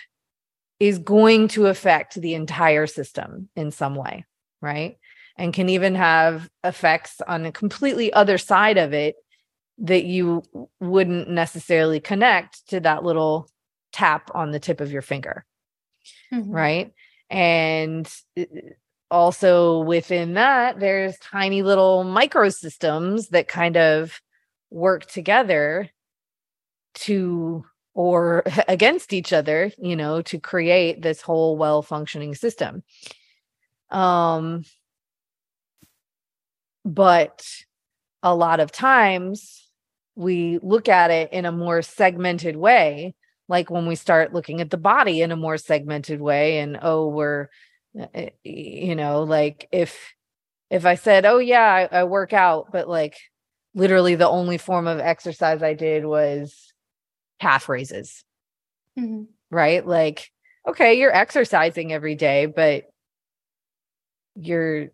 is 0.79 0.97
going 0.97 1.47
to 1.49 1.67
affect 1.67 2.19
the 2.19 2.33
entire 2.33 2.87
system 2.87 3.49
in 3.55 3.69
some 3.69 3.93
way 3.93 4.25
right? 4.62 4.97
And 5.38 5.54
can 5.54 5.69
even 5.69 5.95
have 5.95 6.50
effects 6.63 7.21
on 7.28 7.45
a 7.45 7.52
completely 7.52 8.13
other 8.13 8.38
side 8.38 8.78
of 8.78 8.93
it 8.93 9.15
that 9.80 10.04
you 10.04 10.43
wouldn't 10.80 11.30
necessarily 11.30 12.00
connect 12.00 12.67
to 12.69 12.80
that 12.82 13.04
little 13.04 13.50
tap 13.91 14.30
on 14.34 14.52
the 14.52 14.60
tip 14.60 14.80
of 14.80 14.91
your 14.91 15.02
finger. 15.02 15.45
Mm-hmm. 16.32 16.52
Right. 16.52 16.93
And 17.30 18.12
uh, 18.39 18.45
also 19.10 19.80
within 19.80 20.36
that, 20.36 20.80
there's 20.80 21.17
tiny 21.17 21.63
little 21.63 22.04
microsystems 22.06 23.30
that 23.30 23.47
kind 23.47 23.78
of 23.78 24.21
work 24.69 25.06
together 25.08 25.89
to 26.93 27.65
or 27.93 28.43
against 28.67 29.13
each 29.13 29.34
other, 29.34 29.71
you 29.78 29.95
know, 29.95 30.21
to 30.24 30.39
create 30.39 31.02
this 31.02 31.21
whole 31.21 31.58
well 31.58 31.82
functioning 31.82 32.36
system. 32.36 32.84
Um, 33.91 34.63
but 36.86 37.45
a 38.23 38.34
lot 38.34 38.60
of 38.60 38.71
times 38.71 39.67
we 40.15 40.60
look 40.62 40.89
at 40.89 41.12
it 41.12 41.32
in 41.34 41.45
a 41.45 41.51
more 41.51 41.82
segmented 41.82 42.56
way, 42.56 43.15
like 43.47 43.69
when 43.69 43.86
we 43.86 43.95
start 43.95 44.34
looking 44.34 44.62
at 44.62 44.69
the 44.69 44.77
body 44.77 45.21
in 45.21 45.32
a 45.32 45.36
more 45.36 45.58
segmented 45.58 46.21
way, 46.21 46.60
and 46.60 46.80
oh, 46.82 47.08
we're, 47.08 47.49
eh, 47.97 48.08
eh, 48.13 48.30
you 48.43 48.95
know, 48.95 49.23
like 49.23 49.67
if 49.71 50.13
if 50.69 50.86
I 50.86 50.95
said, 50.95 51.25
oh 51.25 51.39
yeah, 51.39 51.88
I, 51.91 51.99
I 51.99 52.04
work 52.06 52.34
out, 52.34 52.71
but 52.71 52.88
like 52.88 53.17
literally 53.73 54.15
the 54.15 54.30
only 54.30 54.58
form 54.58 54.88
of 54.88 54.99
exercise 54.99 55.62
I 55.62 55.73
did 55.73 56.06
was 56.06 56.73
calf 57.39 57.67
raises. 57.69 58.23
Mm-hmm. 58.97 59.23
Right? 59.49 59.86
Like, 59.86 60.32
okay, 60.67 60.93
you're 60.99 61.15
exercising 61.15 61.91
every 61.91 62.15
day, 62.15 62.45
but 62.45 62.90
you're 64.41 64.89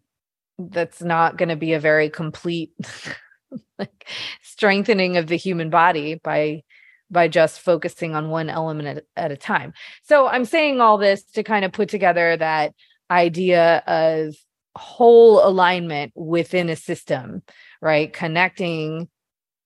that's 0.60 1.02
not 1.02 1.38
going 1.38 1.50
to 1.50 1.56
be 1.56 1.74
a 1.74 1.80
very 1.80 2.10
complete 2.10 2.72
like 3.80 4.08
strengthening 4.42 5.18
of 5.18 5.28
the 5.28 5.38
human 5.38 5.70
body 5.70 6.16
by 6.16 6.64
by 7.10 7.28
just 7.28 7.62
focusing 7.62 8.16
on 8.16 8.30
one 8.30 8.50
element 8.50 8.88
at, 8.88 9.04
at 9.16 9.32
a 9.32 9.38
time. 9.38 9.72
So 10.04 10.28
I'm 10.28 10.44
saying 10.44 10.82
all 10.82 10.98
this 10.98 11.24
to 11.32 11.44
kind 11.44 11.64
of 11.64 11.72
put 11.72 11.88
together 11.88 12.36
that 12.36 12.74
idea 13.10 13.78
of 13.88 14.36
whole 14.76 15.46
alignment 15.46 16.12
within 16.16 16.70
a 16.70 16.76
system, 16.76 17.44
right? 17.82 18.12
Connecting 18.12 19.08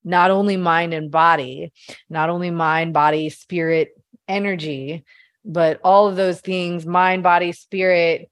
not 0.04 0.30
only 0.30 0.58
mind 0.58 0.94
and 0.94 1.10
body, 1.10 1.72
not 2.10 2.30
only 2.30 2.52
mind, 2.52 2.94
body, 2.94 3.30
spirit, 3.30 3.89
energy, 4.28 5.04
but 5.44 5.80
all 5.84 6.08
of 6.08 6.15
those 6.15 6.41
things 6.41 6.86
mind, 6.86 7.24
body, 7.24 7.52
spirit 7.52 8.30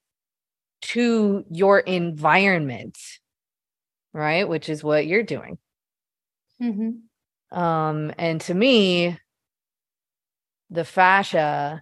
to 0.82 1.46
your 1.50 1.80
environment, 1.80 2.98
right? 4.14 4.48
Which 4.48 4.70
is 4.70 4.84
what 4.84 5.08
you're 5.08 5.24
doing. 5.24 5.58
Mm-hmm. 6.62 7.58
Um, 7.58 8.14
and 8.18 8.42
to 8.42 8.54
me, 8.54 9.18
the 10.70 10.86
fascia 10.86 11.82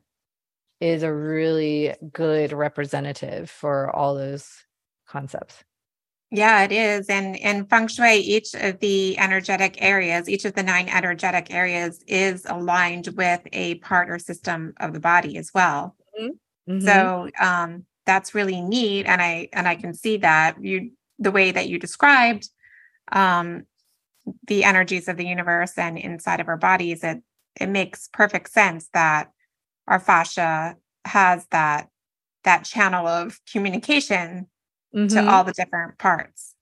is 0.79 1.03
a 1.03 1.13
really 1.13 1.93
good 2.13 2.53
representative 2.53 3.49
for 3.49 3.93
all 3.95 4.15
those 4.15 4.49
concepts. 5.07 5.63
Yeah, 6.29 6.63
it 6.63 6.71
is. 6.73 7.07
And 7.07 7.37
in 7.37 7.65
feng 7.65 7.87
shui, 7.87 8.15
each 8.15 8.53
of 8.53 8.79
the 8.79 9.17
energetic 9.17 9.81
areas, 9.81 10.27
each 10.27 10.43
of 10.43 10.53
the 10.53 10.63
nine 10.63 10.89
energetic 10.89 11.53
areas 11.53 12.03
is 12.05 12.45
aligned 12.45 13.07
with 13.15 13.41
a 13.53 13.75
part 13.75 14.09
or 14.09 14.19
system 14.19 14.73
of 14.77 14.93
the 14.93 14.99
body 14.99 15.37
as 15.37 15.51
well. 15.53 15.95
Mm-hmm. 16.19 16.73
mm-hmm. 16.73 16.85
So 16.85 17.29
um, 17.39 17.85
that's 18.07 18.33
really 18.33 18.61
neat. 18.61 19.05
And 19.05 19.21
I 19.21 19.49
and 19.53 19.67
I 19.67 19.75
can 19.75 19.93
see 19.93 20.17
that 20.17 20.55
you 20.59 20.91
the 21.19 21.31
way 21.31 21.51
that 21.51 21.69
you 21.69 21.77
described 21.77 22.49
um, 23.11 23.65
the 24.47 24.63
energies 24.63 25.07
of 25.07 25.17
the 25.17 25.25
universe 25.25 25.77
and 25.77 25.97
inside 25.97 26.39
of 26.39 26.47
our 26.47 26.57
bodies, 26.57 27.03
it 27.03 27.21
it 27.59 27.67
makes 27.67 28.09
perfect 28.11 28.49
sense 28.49 28.89
that 28.93 29.29
our 29.87 29.99
fascia 29.99 30.75
has 31.05 31.45
that 31.51 31.89
that 32.43 32.63
channel 32.63 33.05
of 33.05 33.39
communication 33.51 34.47
mm-hmm. 34.95 35.07
to 35.07 35.29
all 35.29 35.43
the 35.43 35.53
different 35.53 35.99
parts. 35.99 36.55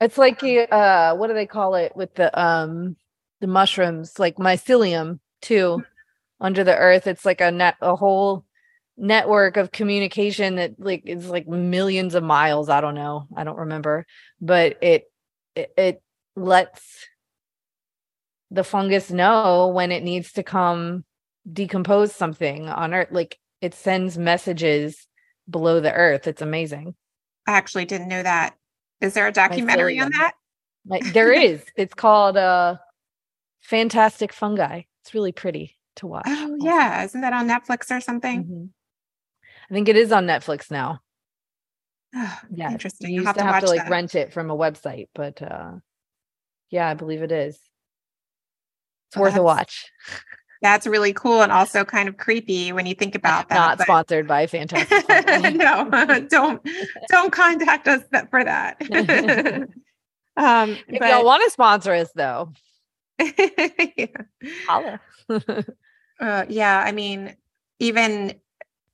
It's 0.00 0.18
like 0.18 0.42
uh 0.42 1.16
what 1.16 1.28
do 1.28 1.34
they 1.34 1.46
call 1.46 1.74
it 1.74 1.96
with 1.96 2.14
the 2.14 2.38
um 2.40 2.96
the 3.40 3.46
mushrooms 3.46 4.18
like 4.18 4.36
mycelium 4.36 5.20
too 5.40 5.78
mm-hmm. 5.78 6.44
under 6.44 6.64
the 6.64 6.76
earth 6.76 7.06
it's 7.06 7.24
like 7.24 7.40
a 7.40 7.50
net 7.50 7.76
a 7.82 7.94
whole 7.94 8.44
network 8.96 9.56
of 9.56 9.72
communication 9.72 10.56
that 10.56 10.72
like 10.78 11.02
is 11.04 11.28
like 11.28 11.46
millions 11.46 12.14
of 12.14 12.22
miles 12.22 12.68
I 12.68 12.80
don't 12.80 12.94
know 12.94 13.26
I 13.36 13.44
don't 13.44 13.58
remember 13.58 14.06
but 14.40 14.82
it 14.82 15.04
it, 15.54 15.72
it 15.76 16.02
lets 16.34 17.06
the 18.50 18.64
fungus 18.64 19.10
know 19.10 19.68
when 19.68 19.92
it 19.92 20.02
needs 20.02 20.32
to 20.32 20.42
come 20.42 21.04
decompose 21.50 22.14
something 22.14 22.68
on 22.68 22.94
earth 22.94 23.08
like 23.10 23.38
it 23.60 23.74
sends 23.74 24.16
messages 24.16 25.06
below 25.48 25.80
the 25.80 25.92
earth 25.92 26.26
it's 26.26 26.42
amazing 26.42 26.94
I 27.46 27.52
actually 27.52 27.84
didn't 27.84 28.08
know 28.08 28.22
that. 28.22 28.56
Is 29.00 29.14
there 29.14 29.28
a 29.28 29.32
documentary 29.32 30.00
on 30.00 30.10
that? 30.10 30.32
Like, 30.86 31.12
there 31.12 31.32
is. 31.40 31.64
It's 31.76 31.94
called 31.94 32.36
uh 32.36 32.76
Fantastic 33.60 34.32
Fungi. 34.32 34.82
It's 35.02 35.14
really 35.14 35.32
pretty 35.32 35.76
to 35.96 36.06
watch. 36.06 36.24
Oh 36.26 36.56
yeah, 36.60 37.04
isn't 37.04 37.20
that 37.20 37.32
on 37.32 37.48
Netflix 37.48 37.94
or 37.94 38.00
something? 38.00 38.44
Mm-hmm. 38.44 38.64
I 39.70 39.74
think 39.74 39.88
it 39.88 39.96
is 39.96 40.12
on 40.12 40.26
Netflix 40.26 40.70
now. 40.70 41.00
Yeah, 42.50 42.72
interesting. 42.72 43.10
You 43.10 43.16
used 43.16 43.26
have 43.26 43.36
to, 43.36 43.42
have 43.42 43.64
to 43.64 43.68
like 43.68 43.82
that. 43.82 43.90
rent 43.90 44.14
it 44.14 44.32
from 44.32 44.50
a 44.50 44.56
website, 44.56 45.08
but 45.14 45.42
uh 45.42 45.72
yeah, 46.70 46.88
I 46.88 46.94
believe 46.94 47.22
it 47.22 47.32
is. 47.32 47.58
It's 49.08 49.16
worth 49.16 49.36
a 49.36 49.42
watch. 49.42 49.90
That's 50.62 50.86
really 50.86 51.12
cool 51.12 51.42
and 51.42 51.52
also 51.52 51.84
kind 51.84 52.08
of 52.08 52.16
creepy 52.16 52.72
when 52.72 52.86
you 52.86 52.94
think 52.94 53.14
about 53.14 53.48
that. 53.50 53.54
Not 53.54 53.78
but... 53.78 53.84
sponsored 53.84 54.26
by 54.26 54.46
Fantastic. 54.46 55.06
no, 55.54 55.88
don't 56.28 56.66
don't 57.08 57.30
contact 57.30 57.86
us 57.86 58.02
for 58.30 58.42
that. 58.42 58.80
um, 60.36 60.70
if 60.88 60.98
but... 60.98 61.08
y'all 61.08 61.24
want 61.24 61.44
to 61.44 61.50
sponsor 61.50 61.92
us, 61.92 62.10
though, 62.14 62.52
yeah. 63.20 64.06
Holla. 64.66 65.00
uh, 66.20 66.44
yeah, 66.48 66.82
I 66.84 66.92
mean, 66.92 67.36
even 67.78 68.34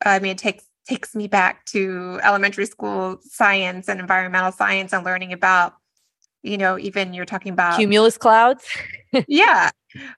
I 0.05 0.19
mean, 0.19 0.33
it 0.33 0.39
takes 0.39 0.65
takes 0.89 1.15
me 1.15 1.29
back 1.29 1.65
to 1.67 2.19
elementary 2.25 2.67
school 2.67 3.19
science 3.23 3.89
and 3.89 4.01
environmental 4.01 4.51
science 4.51 4.93
and 4.93 5.05
learning 5.05 5.33
about 5.33 5.75
you 6.43 6.59
know, 6.59 6.79
even 6.79 7.15
you're 7.15 7.25
talking 7.25 7.53
about 7.53 7.79
cumulus 7.79 8.19
clouds. 8.19 8.65
yeah. 9.29 9.71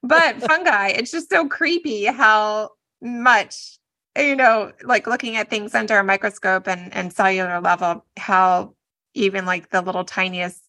But 0.03 0.41
fungi, 0.43 0.89
it's 0.89 1.11
just 1.11 1.29
so 1.31 1.49
creepy 1.49 2.07
how 2.07 2.71
much, 3.03 3.79
you 4.17 4.37
know, 4.37 4.73
like 4.83 5.07
looking 5.07 5.37
at 5.37 5.51
things 5.51 5.75
under 5.75 5.99
a 5.99 6.05
microscope 6.05 6.67
and, 6.67 6.95
and 6.95 7.13
cellular 7.13 7.61
level, 7.61 8.05
how 8.17 8.75
even 9.15 9.45
like 9.45 9.71
the 9.71 9.83
little 9.83 10.05
tiniest 10.05 10.61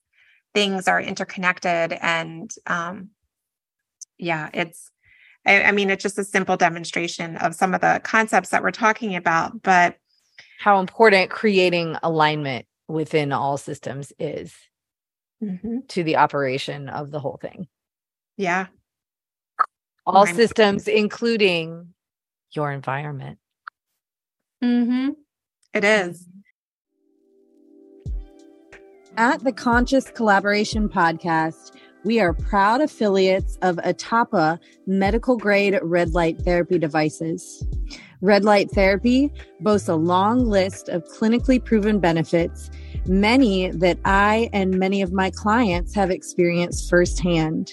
things 0.54 0.88
are 0.88 1.00
interconnected. 1.00 1.94
And 2.02 2.52
um, 2.68 3.10
yeah, 4.18 4.50
it's, 4.54 4.92
I, 5.46 5.64
I 5.64 5.72
mean, 5.72 5.90
it's 5.90 6.04
just 6.04 6.18
a 6.18 6.24
simple 6.24 6.58
demonstration 6.58 7.38
of 7.38 7.56
some 7.56 7.74
of 7.74 7.82
the 7.82 8.02
concepts 8.04 8.50
that 8.50 8.64
we're 8.64 8.72
talking 8.72 9.16
about, 9.16 9.62
but 9.62 9.98
how 10.60 10.80
important 10.80 11.30
creating 11.30 11.98
alignment 12.02 12.66
within 12.88 13.32
all 13.32 13.58
systems 13.58 14.14
is 14.20 14.54
mm-hmm. 15.44 15.80
to 15.88 16.04
the 16.04 16.18
operation 16.18 16.90
of 16.90 17.12
the 17.12 17.20
whole 17.20 17.38
thing. 17.42 17.68
Yeah. 18.38 18.68
All 20.06 20.28
systems, 20.28 20.88
including 20.88 21.94
your 22.52 22.72
environment. 22.72 23.40
Mm-hmm. 24.64 25.10
It 25.74 25.84
is. 25.84 26.28
At 29.18 29.44
the 29.44 29.52
Conscious 29.52 30.12
Collaboration 30.12 30.90
Podcast, 30.90 31.72
we 32.06 32.20
are 32.20 32.34
proud 32.34 32.80
affiliates 32.82 33.58
of 33.64 33.78
Atapa 33.78 34.60
medical 34.86 35.38
grade 35.38 35.78
red 35.82 36.12
light 36.12 36.38
therapy 36.38 36.78
devices. 36.78 37.66
Red 38.22 38.46
light 38.46 38.70
therapy 38.72 39.32
boasts 39.60 39.90
a 39.90 39.96
long 39.96 40.46
list 40.46 40.88
of 40.88 41.04
clinically 41.06 41.64
proven 41.64 42.00
benefits 42.00 42.70
many 43.08 43.72
that 43.72 43.98
I 44.06 44.50
and 44.54 44.78
many 44.80 45.02
of 45.02 45.12
my 45.14 45.32
clients 45.32 45.96
have 45.96 46.12
experienced 46.12 46.90
firsthand. 46.90 47.72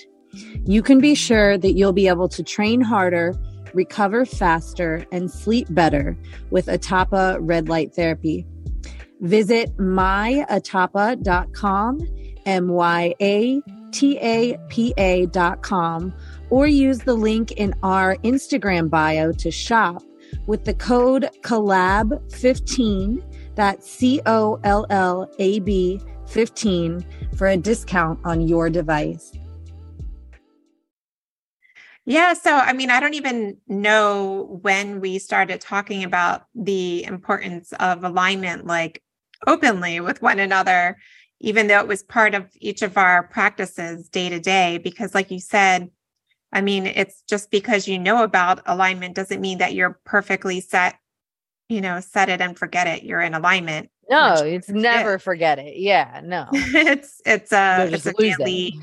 You 0.64 0.82
can 0.82 0.98
be 0.98 1.14
sure 1.14 1.58
that 1.58 1.72
you'll 1.72 1.92
be 1.92 2.08
able 2.08 2.28
to 2.30 2.42
train 2.42 2.80
harder, 2.80 3.34
recover 3.74 4.24
faster, 4.24 5.04
and 5.12 5.30
sleep 5.30 5.68
better 5.70 6.16
with 6.50 6.66
Atapa 6.66 7.36
red 7.40 7.68
light 7.68 7.94
therapy. 7.94 8.46
Visit 9.20 9.76
myatapa.com, 9.76 10.48
M 12.44 12.68
Y 12.68 13.14
A 13.20 13.62
T 13.92 14.18
A 14.18 14.58
P 14.68 14.92
A.com, 14.98 16.12
or 16.50 16.66
use 16.66 16.98
the 16.98 17.14
link 17.14 17.52
in 17.52 17.74
our 17.82 18.16
Instagram 18.16 18.90
bio 18.90 19.32
to 19.32 19.50
shop 19.50 20.02
with 20.46 20.64
the 20.64 20.74
code 20.74 21.28
COLLAB15 21.42 23.22
that's 23.54 23.90
C 23.90 24.20
O 24.26 24.58
L 24.64 24.86
L 24.90 25.30
A 25.38 25.60
B 25.60 26.00
15 26.26 27.04
for 27.36 27.48
a 27.48 27.56
discount 27.56 28.18
on 28.24 28.40
your 28.40 28.70
device. 28.70 29.32
Yeah. 32.04 32.32
So, 32.32 32.52
I 32.52 32.72
mean, 32.72 32.90
I 32.90 32.98
don't 32.98 33.14
even 33.14 33.58
know 33.68 34.58
when 34.62 35.00
we 35.00 35.18
started 35.18 35.60
talking 35.60 36.02
about 36.02 36.46
the 36.54 37.04
importance 37.04 37.72
of 37.78 38.02
alignment, 38.02 38.66
like 38.66 39.02
openly 39.46 40.00
with 40.00 40.20
one 40.20 40.38
another, 40.40 40.96
even 41.42 41.66
though 41.66 41.80
it 41.80 41.86
was 41.86 42.02
part 42.02 42.34
of 42.34 42.50
each 42.58 42.80
of 42.80 42.96
our 42.96 43.22
practices 43.24 44.08
day 44.08 44.30
to 44.30 44.40
day. 44.40 44.78
Because, 44.78 45.14
like 45.14 45.30
you 45.30 45.40
said, 45.40 45.90
I 46.52 46.62
mean, 46.62 46.86
it's 46.86 47.22
just 47.28 47.50
because 47.50 47.86
you 47.86 47.98
know 47.98 48.22
about 48.22 48.62
alignment 48.64 49.14
doesn't 49.14 49.40
mean 49.40 49.58
that 49.58 49.74
you're 49.74 50.00
perfectly 50.04 50.60
set 50.60 50.96
you 51.72 51.80
know, 51.80 52.00
set 52.00 52.28
it 52.28 52.40
and 52.40 52.58
forget 52.58 52.86
it. 52.86 53.02
You're 53.02 53.22
in 53.22 53.32
alignment. 53.32 53.90
No, 54.10 54.34
it's 54.34 54.68
never 54.68 55.14
it. 55.14 55.22
forget 55.22 55.58
it. 55.58 55.76
Yeah, 55.76 56.20
no. 56.22 56.46
it's 56.52 57.22
it's 57.24 57.50
a 57.50 57.88
it's 57.90 58.04
a 58.04 58.12
daily, 58.12 58.78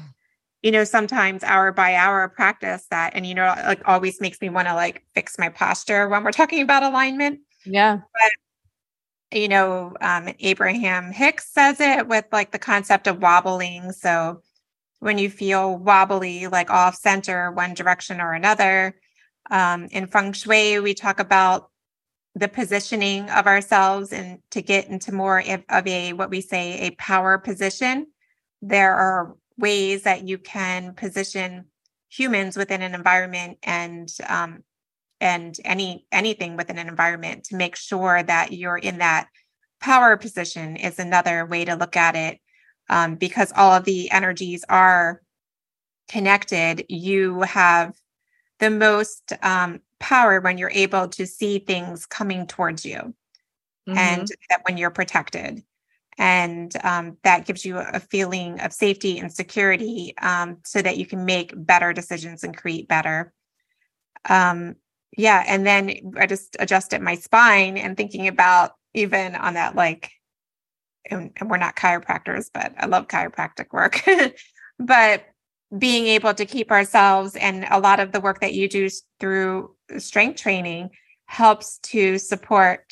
you 0.64 0.72
know, 0.72 0.84
sometimes 0.84 1.44
hour 1.44 1.72
by 1.72 1.94
hour 1.94 2.28
practice 2.30 2.88
that 2.90 3.14
and 3.16 3.28
you 3.28 3.36
know, 3.36 3.54
like 3.66 3.82
always 3.86 4.20
makes 4.20 4.42
me 4.42 4.50
want 4.50 4.68
to 4.68 4.74
like 4.74 5.04
fix 5.14 5.38
my 5.38 5.50
posture 5.50 6.10
when 6.10 6.24
we're 6.24 6.32
talking 6.32 6.62
about 6.62 6.82
alignment. 6.82 7.42
Yeah. 7.64 7.98
But 7.98 8.32
you 9.32 9.48
know, 9.48 9.94
um, 10.02 10.30
Abraham 10.40 11.12
Hicks 11.12 11.52
says 11.52 11.80
it 11.80 12.08
with 12.08 12.26
like 12.32 12.52
the 12.52 12.60
concept 12.60 13.08
of 13.08 13.22
wobbling. 13.22 13.92
So 13.92 14.42
when 15.00 15.18
you 15.18 15.30
feel 15.30 15.78
wobbly, 15.78 16.48
like 16.48 16.70
off 16.70 16.96
center, 16.96 17.52
one 17.52 17.74
direction 17.74 18.20
or 18.22 18.34
another, 18.34 19.00
um, 19.52 19.86
in 19.92 20.08
feng 20.08 20.34
shui, 20.34 20.80
we 20.80 20.94
talk 20.94 21.20
about 21.20 21.70
the 22.36 22.48
positioning 22.48 23.30
of 23.30 23.48
ourselves 23.48 24.14
and 24.14 24.40
to 24.52 24.62
get 24.62 24.88
into 24.88 25.12
more 25.12 25.44
of 25.70 25.88
a 25.88 26.14
what 26.14 26.30
we 26.30 26.42
say 26.42 26.80
a 26.80 26.92
power 26.92 27.38
position 27.38 28.06
there 28.62 28.96
are 28.96 29.36
ways 29.58 30.04
that 30.04 30.28
you 30.28 30.38
can 30.38 30.94
position 30.94 31.66
humans 32.10 32.58
within 32.58 32.82
an 32.82 32.96
environment 32.96 33.58
and 33.64 34.10
um, 34.28 34.64
and 35.22 35.56
any 35.66 36.06
anything 36.12 36.56
within 36.56 36.78
an 36.78 36.88
environment 36.88 37.46
to 37.46 37.56
make 37.56 37.76
sure 37.76 38.24
that 38.24 38.54
you're 38.54 38.78
in 38.78 39.00
that 39.00 39.28
power 39.82 40.18
position 40.18 40.76
is 40.76 41.00
another 41.00 41.46
way 41.46 41.66
to 41.66 41.76
look 41.76 41.96
at 41.96 42.16
it 42.16 42.40
um, 42.90 43.16
because 43.16 43.54
all 43.56 43.72
of 43.72 43.86
the 43.86 44.10
energies 44.12 44.66
are 44.68 45.22
connected, 46.10 46.86
you 46.90 47.42
have 47.42 47.94
the 48.60 48.70
most 48.70 49.32
um, 49.42 49.80
power 50.00 50.42
when 50.42 50.58
you're 50.58 50.72
able 50.72 51.08
to 51.08 51.26
see 51.26 51.60
things 51.60 52.06
coming 52.06 52.48
towards 52.48 52.86
you 52.86 53.14
mm-hmm. 53.88 53.98
and 53.98 54.28
that 54.50 54.62
when 54.68 54.78
you're 54.78 54.90
protected. 54.90 55.64
And 56.18 56.76
um, 56.84 57.18
that 57.24 57.46
gives 57.46 57.64
you 57.64 57.78
a 57.78 58.00
feeling 58.00 58.60
of 58.60 58.74
safety 58.74 59.20
and 59.20 59.32
security 59.32 60.14
um, 60.22 60.58
so 60.66 60.82
that 60.82 60.98
you 60.98 61.06
can 61.06 61.24
make 61.24 61.54
better 61.56 61.94
decisions 61.94 62.44
and 62.44 62.58
create 62.58 62.90
better. 62.90 63.32
Um, 64.28 64.76
yeah. 65.18 65.44
And 65.48 65.66
then 65.66 66.14
I 66.18 66.26
just 66.26 66.56
adjusted 66.60 67.02
my 67.02 67.16
spine 67.16 67.78
and 67.78 67.98
thinking 67.98 68.28
about 68.28 68.72
even 68.94 69.36
on 69.36 69.56
that, 69.56 69.76
like, 69.76 70.12
and, 71.10 71.32
and 71.38 71.50
we're 71.50 71.58
not 71.58 71.76
chiropractors, 71.76 72.48
but 72.54 72.74
I 72.78 72.86
love 72.86 73.08
chiropractic 73.08 73.68
work. 73.72 74.02
but 74.80 75.26
being 75.78 76.08
able 76.08 76.34
to 76.34 76.46
keep 76.46 76.72
ourselves 76.72 77.36
and 77.36 77.66
a 77.70 77.80
lot 77.80 78.00
of 78.00 78.12
the 78.12 78.20
work 78.20 78.42
that 78.42 78.54
you 78.54 78.68
do 78.68 78.90
through 79.20 79.76
strength 79.98 80.42
training 80.42 80.90
helps 81.26 81.78
to 81.80 82.18
support 82.18 82.92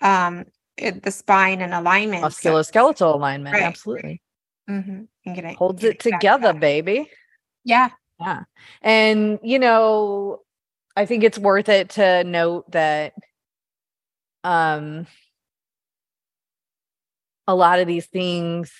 um, 0.00 0.44
the 0.76 1.10
spine 1.10 1.60
and 1.60 1.74
alignment 1.74 2.22
musculoskeletal 2.22 2.98
so, 2.98 3.14
alignment 3.14 3.54
right. 3.54 3.62
absolutely 3.62 4.22
mm-hmm. 4.68 5.48
holds 5.54 5.82
it 5.82 5.98
together 5.98 6.52
baby 6.52 7.08
yeah 7.64 7.90
yeah 8.20 8.42
and 8.82 9.38
you 9.42 9.58
know 9.58 10.40
i 10.96 11.06
think 11.06 11.24
it's 11.24 11.38
worth 11.38 11.68
it 11.68 11.90
to 11.90 12.24
note 12.24 12.70
that 12.70 13.14
um 14.44 15.06
a 17.46 17.54
lot 17.54 17.78
of 17.78 17.86
these 17.86 18.06
things 18.06 18.72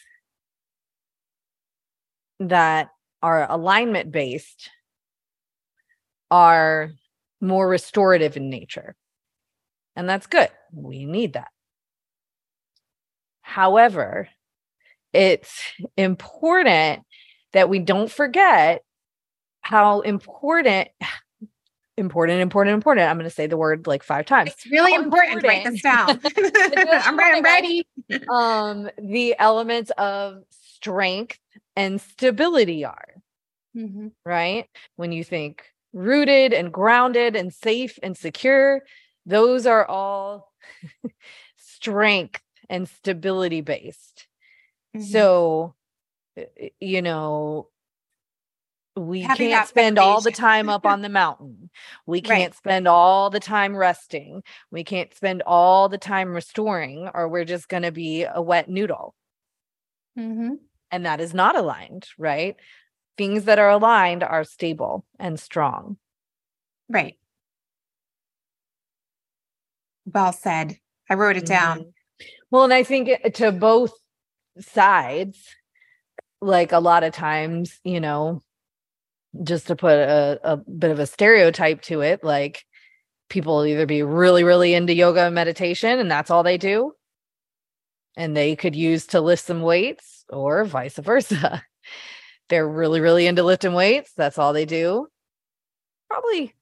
that 2.41 2.91
are 3.23 3.51
alignment 3.51 4.11
based 4.13 4.71
are 6.31 6.91
more 7.41 7.69
restorative 7.69 8.37
in 8.37 8.51
nature. 8.51 8.97
And 9.97 10.09
that's 10.09 10.27
good. 10.27 10.49
We 10.73 11.05
need 11.05 11.35
that. 11.35 11.49
However, 13.43 14.29
it's 15.13 15.63
important 15.97 17.05
that 17.53 17.69
we 17.69 17.79
don't 17.79 18.11
forget 18.11 18.83
how 19.61 20.01
important 20.01 20.89
important 21.97 22.41
important 22.41 22.75
important 22.75 23.09
i'm 23.09 23.17
going 23.17 23.29
to 23.29 23.35
say 23.35 23.47
the 23.47 23.57
word 23.57 23.87
like 23.87 24.03
five 24.03 24.27
times 24.27 24.51
it's 24.51 24.67
really 24.67 24.95
important. 24.95 25.45
important 25.45 25.45
write 25.45 25.65
this 25.65 25.81
down 25.81 26.21
i'm, 27.05 27.21
I'm 27.21 27.43
ready 27.43 27.87
um 28.29 28.91
the 28.99 29.37
elements 29.39 29.93
of 29.97 30.43
strength 30.85 31.39
and 31.77 32.01
stability 32.01 32.85
are. 32.85 33.15
Mm-hmm. 33.77 34.09
Right. 34.25 34.67
When 34.97 35.13
you 35.13 35.25
think 35.25 35.65
rooted 35.93 36.53
and 36.53 36.73
grounded 36.73 37.37
and 37.37 37.53
safe 37.53 37.99
and 38.03 38.17
secure, 38.17 38.83
those 39.25 39.67
are 39.67 39.87
all 39.87 40.53
strength 41.57 42.43
and 42.69 42.89
stability 42.89 43.63
based. 43.63 44.27
Mm-hmm. 44.95 45.07
So, 45.07 45.75
you 46.81 47.03
know, 47.03 47.69
we 48.97 49.23
Having 49.23 49.51
can't 49.51 49.69
spend 49.69 49.99
all 49.99 50.21
the 50.21 50.31
time 50.31 50.69
up 50.69 50.87
on 50.87 51.03
the 51.03 51.09
mountain. 51.09 51.71
We 52.07 52.21
can't 52.21 52.53
right. 52.53 52.55
spend 52.55 52.87
all 52.87 53.31
the 53.31 53.41
time 53.41 53.77
resting. 53.77 54.43
We 54.71 54.85
can't 54.85 55.13
spend 55.15 55.43
all 55.43 55.89
the 55.89 55.99
time 55.99 56.33
restoring, 56.33 57.11
or 57.13 57.29
we're 57.29 57.45
just 57.45 57.69
going 57.69 57.83
to 57.83 57.93
be 57.93 58.25
a 58.25 58.41
wet 58.41 58.69
noodle. 58.69 59.15
Mm-hmm 60.19 60.55
and 60.95 61.07
that 61.07 61.21
is 61.21 61.35
not 61.35 61.57
aligned, 61.57 62.07
right? 62.17 62.55
Things 63.19 63.47
that 63.47 63.59
are 63.59 63.71
aligned 63.71 64.23
are 64.23 64.45
stable 64.45 65.05
and 65.19 65.41
strong. 65.41 65.97
Right. 66.89 67.19
Well 70.07 70.33
said. 70.33 70.79
I 71.11 71.15
wrote 71.15 71.37
it 71.37 71.47
down. 71.47 71.81
Mm-hmm. 71.81 71.89
Well, 72.53 72.63
and 72.63 72.73
I 72.73 72.85
think 72.85 73.35
to 73.35 73.51
both 73.51 73.91
sides, 74.61 75.45
like 76.41 76.71
a 76.71 76.79
lot 76.79 77.03
of 77.03 77.13
times, 77.13 77.81
you 77.83 77.99
know, 77.99 78.44
just 79.43 79.67
to 79.69 79.77
put 79.77 79.99
a, 79.99 80.39
a 80.45 80.57
bit 80.57 80.91
of 80.91 80.99
a 80.99 81.07
stereotype 81.07 81.83
to 81.83 82.01
it, 82.01 82.23
like 82.23 82.65
people 83.29 83.65
either 83.65 83.87
be 83.87 84.03
really, 84.03 84.45
really 84.45 84.75
into 84.75 84.95
yoga 84.95 85.23
and 85.23 85.35
meditation, 85.35 85.99
and 85.99 86.11
that's 86.11 86.31
all 86.31 86.43
they 86.43 86.59
do. 86.59 86.93
And 88.17 88.37
they 88.37 88.55
could 88.55 88.77
use 88.77 89.07
to 89.09 89.21
lift 89.21 89.45
some 89.45 89.63
weights 89.63 90.25
or 90.29 90.65
vice 90.65 90.97
versa. 90.97 91.63
They're 92.49 92.69
really, 92.69 93.01
really 93.01 93.27
into 93.27 93.43
lifting 93.43 93.75
weights. 93.75 94.13
That's 94.17 94.39
all 94.39 94.53
they 94.53 94.67
do. 94.67 95.09
Probably 96.09 96.55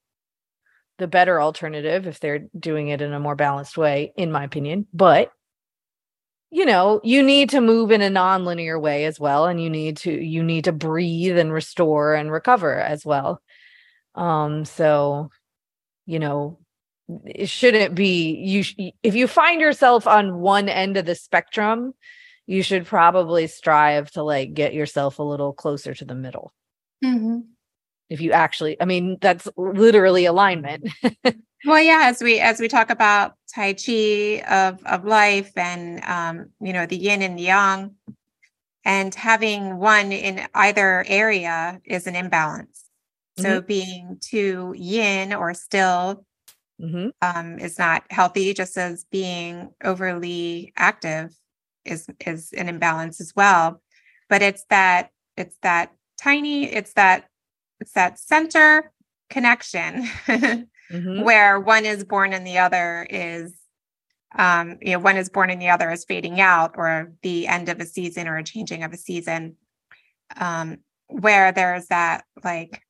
the 0.97 1.07
better 1.07 1.41
alternative 1.41 2.07
if 2.07 2.19
they're 2.19 2.47
doing 2.57 2.87
it 2.87 3.01
in 3.01 3.13
a 3.13 3.19
more 3.19 3.35
balanced 3.35 3.77
way, 3.77 4.13
in 4.15 4.31
my 4.31 4.43
opinion. 4.45 4.87
But 4.93 5.31
you 6.53 6.65
know 6.65 7.01
you 7.03 7.23
need 7.23 7.49
to 7.49 7.61
move 7.61 7.91
in 7.91 8.01
a 8.01 8.09
non-linear 8.09 8.79
way 8.79 9.05
as 9.05 9.19
well 9.19 9.45
and 9.45 9.61
you 9.61 9.69
need 9.69 9.97
to 9.97 10.11
you 10.11 10.43
need 10.43 10.65
to 10.65 10.71
breathe 10.71 11.37
and 11.37 11.51
restore 11.51 12.13
and 12.13 12.31
recover 12.31 12.79
as 12.79 13.05
well 13.05 13.41
um 14.15 14.63
so 14.63 15.29
you 16.05 16.19
know 16.19 16.57
it 17.25 17.49
shouldn't 17.49 17.95
be 17.95 18.35
you 18.35 18.63
sh- 18.63 18.75
if 19.01 19.15
you 19.15 19.27
find 19.27 19.59
yourself 19.59 20.07
on 20.07 20.39
one 20.39 20.69
end 20.69 20.95
of 20.95 21.05
the 21.05 21.15
spectrum 21.15 21.93
you 22.45 22.61
should 22.61 22.85
probably 22.85 23.47
strive 23.47 24.11
to 24.11 24.23
like 24.23 24.53
get 24.53 24.73
yourself 24.73 25.19
a 25.19 25.23
little 25.23 25.53
closer 25.53 25.93
to 25.93 26.05
the 26.05 26.15
middle. 26.15 26.53
Mm-hmm. 27.03 27.39
If 28.09 28.21
you 28.21 28.31
actually, 28.31 28.79
I 28.81 28.85
mean, 28.85 29.17
that's 29.21 29.47
literally 29.55 30.25
alignment. 30.25 30.89
well, 31.65 31.81
yeah, 31.81 32.01
as 32.05 32.21
we 32.21 32.39
as 32.39 32.59
we 32.59 32.67
talk 32.67 32.89
about 32.89 33.33
Tai 33.53 33.73
Chi 33.73 34.43
of 34.49 34.83
of 34.85 35.05
life 35.05 35.51
and 35.57 36.03
um, 36.03 36.49
you 36.61 36.73
know, 36.73 36.85
the 36.85 36.97
yin 36.97 37.21
and 37.21 37.37
the 37.37 37.43
yang, 37.43 37.95
and 38.85 39.13
having 39.13 39.77
one 39.77 40.11
in 40.11 40.45
either 40.53 41.05
area 41.07 41.81
is 41.85 42.07
an 42.07 42.15
imbalance. 42.15 42.85
So 43.39 43.57
mm-hmm. 43.57 43.65
being 43.65 44.17
too 44.21 44.75
yin 44.77 45.33
or 45.33 45.55
still 45.55 46.25
mm-hmm. 46.79 47.09
um, 47.21 47.57
is 47.57 47.79
not 47.79 48.03
healthy, 48.11 48.53
just 48.53 48.77
as 48.77 49.05
being 49.05 49.71
overly 49.83 50.71
active 50.77 51.35
is 51.85 52.07
is 52.25 52.53
an 52.53 52.69
imbalance 52.69 53.19
as 53.19 53.33
well 53.35 53.81
but 54.33 54.41
it's 54.41 54.65
that 54.71 55.09
it's 55.37 55.57
that 55.61 55.91
tiny 56.19 56.65
it's 56.65 56.93
that 56.93 57.25
it's 57.79 57.93
that 57.93 58.17
center 58.17 58.91
connection 59.29 60.07
mm-hmm. 60.93 61.23
where 61.23 61.59
one 61.59 61.85
is 61.85 62.03
born 62.03 62.33
and 62.33 62.45
the 62.45 62.57
other 62.57 63.05
is 63.09 63.53
um 64.37 64.77
you 64.81 64.93
know 64.93 64.99
one 64.99 65.17
is 65.17 65.29
born 65.29 65.49
and 65.49 65.61
the 65.61 65.69
other 65.69 65.91
is 65.91 66.05
fading 66.05 66.39
out 66.39 66.75
or 66.77 67.11
the 67.21 67.47
end 67.47 67.69
of 67.69 67.79
a 67.79 67.85
season 67.85 68.27
or 68.27 68.37
a 68.37 68.43
changing 68.43 68.83
of 68.83 68.93
a 68.93 68.97
season 68.97 69.55
um 70.37 70.77
where 71.07 71.51
there's 71.51 71.87
that 71.87 72.23
like 72.43 72.81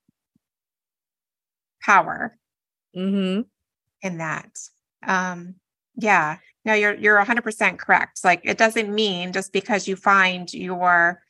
power 1.81 2.37
mm-hmm. 2.95 3.41
in 4.01 4.17
that 4.17 4.51
um 5.05 5.55
yeah 5.95 6.37
no, 6.65 6.73
you're 6.73 6.95
you're 6.95 7.23
100% 7.23 7.77
correct. 7.77 8.23
Like 8.23 8.41
it 8.43 8.57
doesn't 8.57 8.93
mean 8.93 9.33
just 9.33 9.51
because 9.51 9.87
you 9.87 9.95
find 9.95 10.53
your 10.53 11.21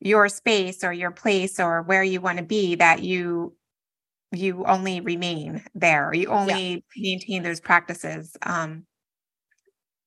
your 0.00 0.28
space 0.28 0.82
or 0.82 0.92
your 0.92 1.10
place 1.10 1.60
or 1.60 1.82
where 1.82 2.02
you 2.02 2.20
want 2.20 2.38
to 2.38 2.44
be 2.44 2.74
that 2.76 3.02
you 3.02 3.54
you 4.32 4.64
only 4.64 5.00
remain 5.00 5.62
there. 5.74 6.12
You 6.12 6.28
only 6.28 6.70
yeah. 6.72 6.80
maintain 6.96 7.42
those 7.42 7.60
practices. 7.60 8.36
Um 8.42 8.86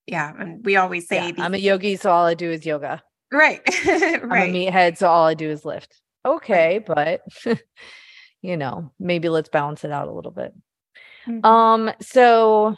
yeah, 0.07 0.33
and 0.37 0.63
we 0.63 0.75
always 0.75 1.07
say 1.07 1.33
yeah, 1.35 1.43
I'm 1.43 1.53
a 1.53 1.57
yogi, 1.57 1.95
so 1.95 2.11
all 2.11 2.25
I 2.25 2.33
do 2.35 2.51
is 2.51 2.65
yoga. 2.65 3.01
Right. 3.31 3.61
right. 3.85 4.23
I'm 4.23 4.55
a 4.55 4.71
meathead, 4.71 4.97
so 4.97 5.07
all 5.07 5.25
I 5.25 5.33
do 5.33 5.49
is 5.49 5.65
lift. 5.65 5.99
Okay, 6.25 6.83
but 6.85 7.21
you 8.41 8.57
know, 8.57 8.91
maybe 8.99 9.29
let's 9.29 9.49
balance 9.49 9.83
it 9.83 9.91
out 9.91 10.07
a 10.07 10.13
little 10.13 10.31
bit. 10.31 10.53
Mm-hmm. 11.27 11.45
Um, 11.45 11.91
so 12.01 12.75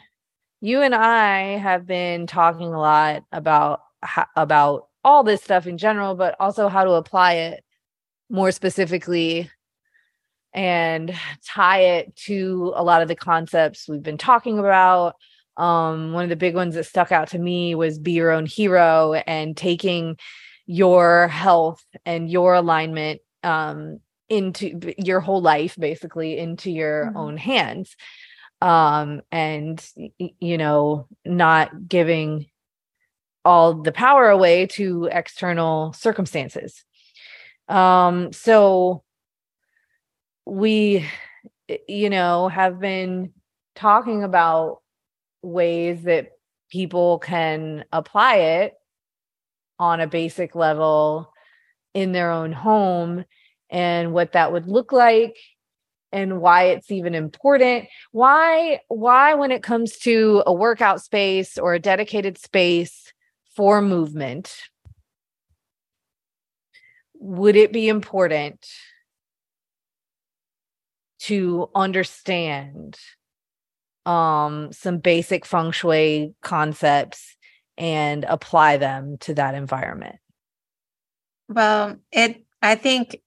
you 0.60 0.82
and 0.82 0.94
I 0.94 1.58
have 1.58 1.86
been 1.86 2.26
talking 2.26 2.72
a 2.72 2.80
lot 2.80 3.24
about 3.32 3.80
about 4.36 4.88
all 5.04 5.22
this 5.22 5.42
stuff 5.42 5.66
in 5.66 5.78
general, 5.78 6.14
but 6.14 6.36
also 6.40 6.68
how 6.68 6.84
to 6.84 6.92
apply 6.92 7.34
it 7.34 7.64
more 8.30 8.52
specifically 8.52 9.50
and 10.52 11.14
tie 11.46 11.80
it 11.80 12.16
to 12.16 12.72
a 12.74 12.82
lot 12.82 13.02
of 13.02 13.08
the 13.08 13.16
concepts 13.16 13.88
we've 13.88 14.02
been 14.02 14.18
talking 14.18 14.58
about. 14.58 15.14
Um, 15.56 16.12
one 16.12 16.24
of 16.24 16.30
the 16.30 16.36
big 16.36 16.54
ones 16.54 16.74
that 16.74 16.84
stuck 16.84 17.12
out 17.12 17.28
to 17.28 17.38
me 17.38 17.74
was 17.74 17.98
be 17.98 18.12
your 18.12 18.30
own 18.30 18.46
hero 18.46 19.14
and 19.14 19.56
taking 19.56 20.16
your 20.66 21.28
health 21.28 21.84
and 22.06 22.30
your 22.30 22.54
alignment 22.54 23.20
um, 23.42 24.00
into 24.28 24.78
your 24.98 25.20
whole 25.20 25.40
life, 25.40 25.74
basically, 25.78 26.38
into 26.38 26.70
your 26.70 27.06
mm-hmm. 27.06 27.16
own 27.16 27.36
hands 27.36 27.96
um 28.60 29.22
and 29.30 29.88
you 30.40 30.58
know 30.58 31.06
not 31.24 31.86
giving 31.86 32.46
all 33.44 33.74
the 33.74 33.92
power 33.92 34.28
away 34.28 34.66
to 34.66 35.08
external 35.12 35.92
circumstances 35.92 36.84
Um, 37.68 38.32
so 38.32 39.04
we, 40.48 41.06
you 41.86 42.10
know, 42.10 42.48
have 42.48 42.80
been 42.80 43.32
talking 43.74 44.24
about 44.24 44.80
ways 45.42 46.02
that 46.02 46.30
people 46.70 47.18
can 47.18 47.84
apply 47.92 48.36
it 48.36 48.74
on 49.78 50.00
a 50.00 50.06
basic 50.06 50.54
level 50.54 51.32
in 51.94 52.12
their 52.12 52.30
own 52.30 52.52
home 52.52 53.24
and 53.70 54.12
what 54.12 54.32
that 54.32 54.52
would 54.52 54.66
look 54.66 54.92
like 54.92 55.36
and 56.10 56.40
why 56.40 56.64
it's 56.64 56.90
even 56.90 57.14
important. 57.14 57.86
Why 58.12 58.80
why 58.88 59.34
when 59.34 59.52
it 59.52 59.62
comes 59.62 59.98
to 59.98 60.42
a 60.46 60.52
workout 60.52 61.02
space 61.02 61.58
or 61.58 61.74
a 61.74 61.78
dedicated 61.78 62.38
space 62.38 63.12
for 63.54 63.82
movement 63.82 64.56
would 67.20 67.56
it 67.56 67.72
be 67.72 67.88
important 67.88 68.64
to 71.28 71.68
understand 71.74 72.98
um, 74.06 74.72
some 74.72 74.96
basic 74.96 75.44
feng 75.44 75.72
shui 75.72 76.34
concepts 76.40 77.36
and 77.76 78.24
apply 78.24 78.78
them 78.78 79.18
to 79.18 79.34
that 79.34 79.54
environment 79.54 80.16
well 81.48 81.96
it 82.10 82.44
i 82.62 82.74
think 82.74 83.20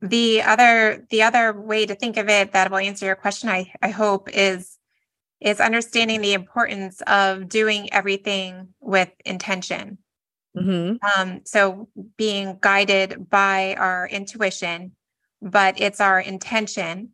the 0.00 0.42
other 0.42 1.06
the 1.10 1.22
other 1.22 1.52
way 1.52 1.84
to 1.84 1.94
think 1.94 2.16
of 2.16 2.28
it 2.30 2.52
that 2.52 2.70
will 2.70 2.78
answer 2.78 3.04
your 3.04 3.14
question 3.14 3.50
i 3.50 3.70
i 3.82 3.88
hope 3.88 4.28
is 4.32 4.78
is 5.40 5.60
understanding 5.60 6.22
the 6.22 6.32
importance 6.32 7.02
of 7.06 7.48
doing 7.48 7.92
everything 7.92 8.68
with 8.80 9.10
intention 9.26 9.98
mm-hmm. 10.56 10.96
um, 11.20 11.42
so 11.44 11.88
being 12.16 12.56
guided 12.60 13.28
by 13.28 13.74
our 13.74 14.08
intuition 14.08 14.92
but 15.42 15.78
it's 15.80 16.00
our 16.00 16.18
intention 16.18 17.10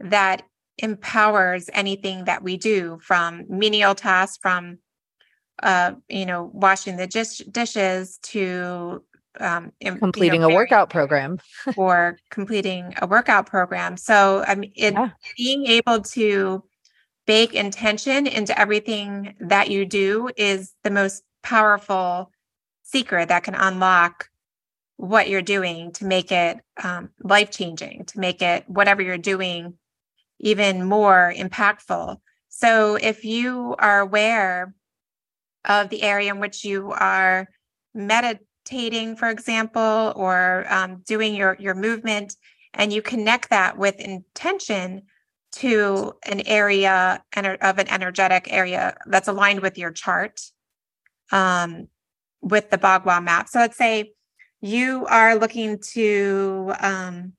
that 0.00 0.42
empowers 0.78 1.68
anything 1.72 2.24
that 2.24 2.42
we 2.42 2.56
do 2.56 2.98
from 3.02 3.44
menial 3.48 3.94
tasks 3.94 4.38
from 4.40 4.78
uh, 5.62 5.92
you 6.08 6.24
know 6.24 6.50
washing 6.52 6.96
the 6.96 7.06
dish, 7.06 7.38
dishes 7.50 8.18
to 8.22 9.02
um, 9.40 9.72
completing 9.80 10.42
you 10.42 10.48
know, 10.48 10.52
a 10.52 10.54
workout 10.54 10.90
program 10.90 11.38
or 11.76 12.18
completing 12.30 12.94
a 13.00 13.06
workout 13.06 13.46
program. 13.46 13.96
So 13.96 14.44
I 14.46 14.54
mean, 14.54 14.72
it, 14.76 14.94
yeah. 14.94 15.10
being 15.36 15.66
able 15.66 16.00
to 16.00 16.62
bake 17.26 17.54
intention 17.54 18.26
into 18.26 18.58
everything 18.58 19.34
that 19.40 19.70
you 19.70 19.84
do 19.84 20.30
is 20.36 20.74
the 20.82 20.90
most 20.90 21.22
powerful 21.42 22.32
secret 22.84 23.28
that 23.28 23.42
can 23.42 23.54
unlock 23.54 24.28
what 24.96 25.28
you're 25.28 25.42
doing 25.42 25.92
to 25.92 26.06
make 26.06 26.32
it 26.32 26.58
um, 26.82 27.10
life 27.22 27.50
changing, 27.50 28.04
to 28.06 28.18
make 28.18 28.42
it 28.42 28.64
whatever 28.66 29.02
you're 29.02 29.18
doing 29.18 29.74
even 30.40 30.84
more 30.84 31.32
impactful. 31.36 32.16
So 32.48 32.96
if 32.96 33.24
you 33.24 33.74
are 33.78 34.00
aware 34.00 34.74
of 35.64 35.88
the 35.90 36.02
area 36.02 36.32
in 36.32 36.40
which 36.40 36.64
you 36.64 36.92
are 36.92 37.48
meditating, 37.94 39.16
for 39.16 39.28
example, 39.28 40.12
or 40.16 40.66
um, 40.68 41.02
doing 41.06 41.34
your 41.34 41.56
your 41.58 41.74
movement, 41.74 42.34
and 42.74 42.92
you 42.92 43.02
connect 43.02 43.50
that 43.50 43.78
with 43.78 43.96
intention 44.00 45.02
to 45.50 46.12
an 46.24 46.40
area 46.46 47.22
of 47.34 47.78
an 47.78 47.88
energetic 47.88 48.52
area 48.52 48.96
that's 49.06 49.28
aligned 49.28 49.60
with 49.60 49.78
your 49.78 49.90
chart 49.90 50.40
um, 51.32 51.88
with 52.40 52.70
the 52.70 52.78
Bagua 52.78 53.22
map. 53.22 53.48
So 53.48 53.58
let's 53.58 53.76
say 53.76 54.12
you 54.60 55.06
are 55.06 55.36
looking 55.36 55.78
to, 55.92 56.72
um, 56.80 57.32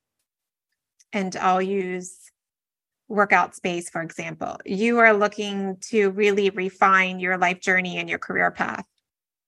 and 1.13 1.35
I'll 1.35 1.62
use 1.62 2.28
workout 3.09 3.55
space, 3.55 3.89
for 3.89 4.01
example. 4.01 4.57
You 4.65 4.99
are 4.99 5.13
looking 5.13 5.77
to 5.89 6.11
really 6.11 6.49
refine 6.49 7.19
your 7.19 7.37
life 7.37 7.59
journey 7.59 7.97
and 7.97 8.09
your 8.09 8.19
career 8.19 8.51
path 8.51 8.85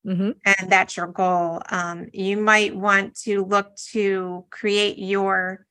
mm-hmm. 0.05 0.31
and 0.45 0.71
that's 0.71 0.97
your 0.97 1.07
goal 1.07 1.61
um, 1.69 2.07
you 2.13 2.37
might 2.37 2.75
want 2.75 3.15
to 3.15 3.43
look 3.45 3.75
to 3.75 4.45
create 4.49 4.97
your 4.97 5.65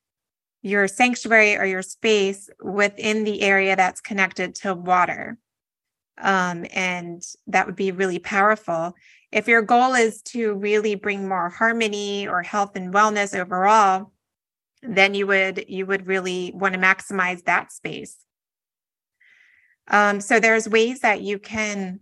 your 0.62 0.86
sanctuary 0.86 1.56
or 1.56 1.64
your 1.64 1.82
space 1.82 2.50
within 2.62 3.24
the 3.24 3.42
area 3.42 3.76
that's 3.76 4.00
connected 4.00 4.54
to 4.54 4.74
water 4.74 5.38
um, 6.20 6.66
and 6.72 7.22
that 7.46 7.66
would 7.66 7.76
be 7.76 7.92
really 7.92 8.18
powerful 8.18 8.94
if 9.32 9.48
your 9.48 9.62
goal 9.62 9.94
is 9.94 10.22
to 10.22 10.54
really 10.54 10.94
bring 10.94 11.28
more 11.28 11.48
harmony 11.48 12.26
or 12.26 12.42
health 12.42 12.76
and 12.76 12.92
wellness 12.92 13.38
overall 13.38 14.12
then 14.82 15.14
you 15.14 15.26
would 15.26 15.64
you 15.68 15.86
would 15.86 16.06
really 16.06 16.52
want 16.54 16.74
to 16.74 16.80
maximize 16.80 17.42
that 17.44 17.72
space 17.72 18.16
um, 19.88 20.20
so 20.20 20.38
there's 20.38 20.68
ways 20.68 21.00
that 21.00 21.20
you 21.20 21.38
can 21.38 22.00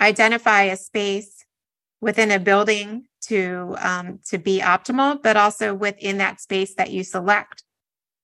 identify 0.00 0.64
a 0.64 0.76
space 0.76 1.44
within 2.00 2.30
a 2.30 2.38
building 2.38 3.04
to 3.22 3.76
um, 3.80 4.20
to 4.26 4.38
be 4.38 4.60
optimal, 4.60 5.22
but 5.22 5.36
also 5.36 5.74
within 5.74 6.18
that 6.18 6.40
space 6.40 6.74
that 6.74 6.90
you 6.90 7.04
select, 7.04 7.64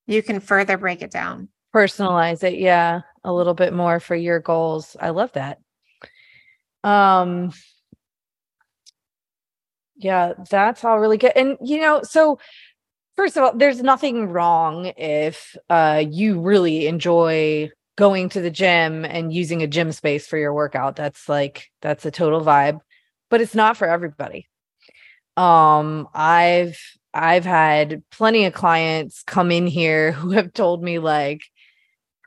you 0.07 0.22
can 0.22 0.40
further 0.40 0.76
break 0.76 1.02
it 1.02 1.11
down. 1.11 1.48
Personalize 1.74 2.42
it, 2.42 2.59
yeah, 2.59 3.00
a 3.24 3.33
little 3.33 3.55
bit 3.55 3.72
more 3.72 4.00
for 4.00 4.16
your 4.16 4.40
goals. 4.40 4.96
I 5.00 5.11
love 5.11 5.33
that. 5.33 5.59
Um, 6.83 7.52
yeah, 9.96 10.33
that's 10.50 10.85
all 10.85 10.98
really 10.98 11.18
good. 11.18 11.33
And 11.37 11.57
you 11.62 11.81
know, 11.81 12.02
so 12.02 12.38
first 13.16 13.37
of 13.37 13.42
all, 13.44 13.57
there's 13.57 13.83
nothing 13.83 14.29
wrong 14.29 14.92
if 14.96 15.57
uh, 15.70 16.05
you 16.09 16.40
really 16.40 16.87
enjoy 16.87 17.70
going 17.96 18.29
to 18.29 18.40
the 18.40 18.50
gym 18.50 19.05
and 19.05 19.33
using 19.33 19.62
a 19.62 19.66
gym 19.66 19.92
space 19.92 20.26
for 20.26 20.37
your 20.37 20.52
workout. 20.52 20.96
That's 20.96 21.29
like 21.29 21.70
that's 21.81 22.05
a 22.05 22.11
total 22.11 22.42
vibe, 22.42 22.81
but 23.31 23.40
it's 23.40 23.55
not 23.55 23.76
for 23.76 23.88
everybody. 23.88 24.48
Um 25.37 26.09
I've 26.14 26.79
I've 27.14 27.44
had 27.44 28.02
plenty 28.11 28.46
of 28.46 28.55
clients 28.55 29.22
come 29.24 29.50
in 29.50 29.66
here 29.66 30.12
who 30.14 30.31
have 30.33 30.52
told 30.52 30.83
me 30.83 30.98
like 30.98 31.42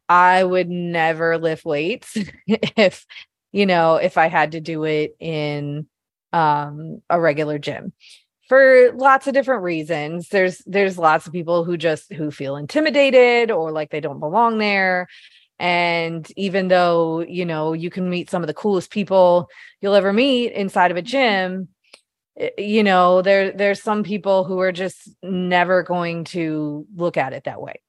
I 0.07 0.43
would 0.43 0.69
never 0.69 1.37
lift 1.37 1.65
weights 1.65 2.17
if 2.47 3.05
you 3.51 3.65
know 3.65 3.95
if 3.95 4.17
I 4.17 4.27
had 4.27 4.53
to 4.53 4.61
do 4.61 4.83
it 4.85 5.15
in 5.19 5.87
um 6.33 7.01
a 7.09 7.19
regular 7.19 7.59
gym 7.59 7.93
for 8.49 8.91
lots 8.95 9.27
of 9.27 9.33
different 9.33 9.63
reasons 9.63 10.29
there's 10.29 10.57
there's 10.65 10.97
lots 10.97 11.25
of 11.27 11.33
people 11.33 11.63
who 11.63 11.77
just 11.77 12.11
who 12.11 12.31
feel 12.31 12.57
intimidated 12.57 13.51
or 13.51 13.71
like 13.71 13.91
they 13.91 14.01
don't 14.01 14.19
belong 14.19 14.57
there 14.57 15.07
and 15.59 16.31
even 16.37 16.69
though, 16.69 17.19
you 17.19 17.45
know, 17.45 17.73
you 17.73 17.89
can 17.89 18.09
meet 18.09 18.29
some 18.29 18.41
of 18.41 18.47
the 18.47 18.53
coolest 18.53 18.91
people 18.91 19.49
you'll 19.81 19.95
ever 19.95 20.13
meet 20.13 20.53
inside 20.53 20.89
of 20.89 20.97
a 20.97 21.01
gym, 21.01 21.67
eh, 22.37 22.49
you 22.57 22.83
know, 22.83 23.21
there 23.21 23.51
there's 23.51 23.81
some 23.81 24.03
people 24.03 24.45
who 24.45 24.59
are 24.59 24.71
just 24.71 25.09
never 25.21 25.83
going 25.83 26.23
to 26.25 26.87
look 26.95 27.17
at 27.17 27.33
it 27.33 27.43
that 27.43 27.61
way. 27.61 27.81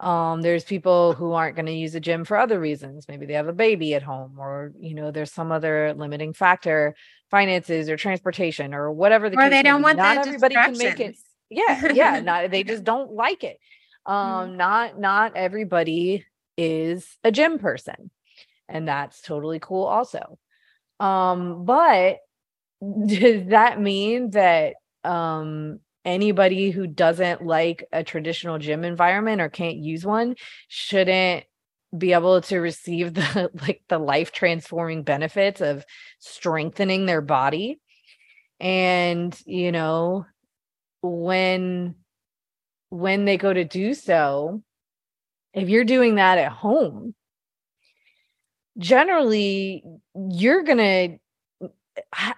Um, 0.00 0.42
there's 0.42 0.64
people 0.64 1.14
who 1.14 1.32
aren't 1.32 1.56
going 1.56 1.66
to 1.66 1.72
use 1.72 1.94
a 1.94 2.00
gym 2.00 2.24
for 2.24 2.36
other 2.36 2.60
reasons. 2.60 3.06
Maybe 3.08 3.24
they 3.24 3.34
have 3.34 3.48
a 3.48 3.52
baby 3.54 3.94
at 3.94 4.02
home, 4.02 4.38
or 4.38 4.72
you 4.78 4.94
know, 4.94 5.10
there's 5.10 5.32
some 5.32 5.52
other 5.52 5.94
limiting 5.94 6.34
factor, 6.34 6.94
finances 7.32 7.88
or 7.88 7.96
transportation 7.96 8.74
or 8.74 8.92
whatever 8.92 9.28
the 9.28 9.36
case. 9.36 9.46
or 9.46 9.50
they 9.50 9.62
don't 9.64 9.82
want 9.82 9.96
not 9.96 10.18
everybody 10.18 10.54
can 10.54 10.78
make 10.78 11.00
it. 11.00 11.16
Yeah, 11.50 11.92
yeah, 11.92 12.20
not 12.20 12.50
they 12.52 12.62
just 12.62 12.84
don't 12.84 13.10
like 13.10 13.42
it. 13.42 13.58
Um, 14.06 14.16
mm-hmm. 14.16 14.56
not 14.58 15.00
not 15.00 15.36
everybody 15.36 16.24
is 16.56 17.18
a 17.24 17.32
gym 17.32 17.58
person 17.58 18.10
and 18.68 18.86
that's 18.86 19.20
totally 19.20 19.58
cool 19.58 19.84
also 19.84 20.38
um 21.00 21.64
but 21.64 22.18
does 23.06 23.46
that 23.48 23.80
mean 23.80 24.30
that 24.30 24.74
um 25.04 25.78
anybody 26.04 26.70
who 26.70 26.86
doesn't 26.86 27.44
like 27.44 27.86
a 27.92 28.02
traditional 28.02 28.58
gym 28.58 28.84
environment 28.84 29.40
or 29.40 29.48
can't 29.48 29.76
use 29.76 30.04
one 30.04 30.34
shouldn't 30.68 31.44
be 31.96 32.12
able 32.12 32.40
to 32.40 32.58
receive 32.58 33.14
the 33.14 33.50
like 33.62 33.82
the 33.88 33.98
life 33.98 34.32
transforming 34.32 35.02
benefits 35.02 35.60
of 35.60 35.84
strengthening 36.18 37.06
their 37.06 37.20
body. 37.20 37.80
And 38.60 39.38
you 39.46 39.72
know 39.72 40.26
when 41.02 41.96
when 42.90 43.24
they 43.24 43.36
go 43.36 43.52
to 43.52 43.64
do 43.64 43.94
so 43.94 44.62
if 45.54 45.68
you're 45.68 45.84
doing 45.84 46.14
that 46.14 46.38
at 46.38 46.52
home, 46.52 47.14
generally 48.78 49.84
you're 50.14 50.62
going 50.62 50.78
to 50.78 51.18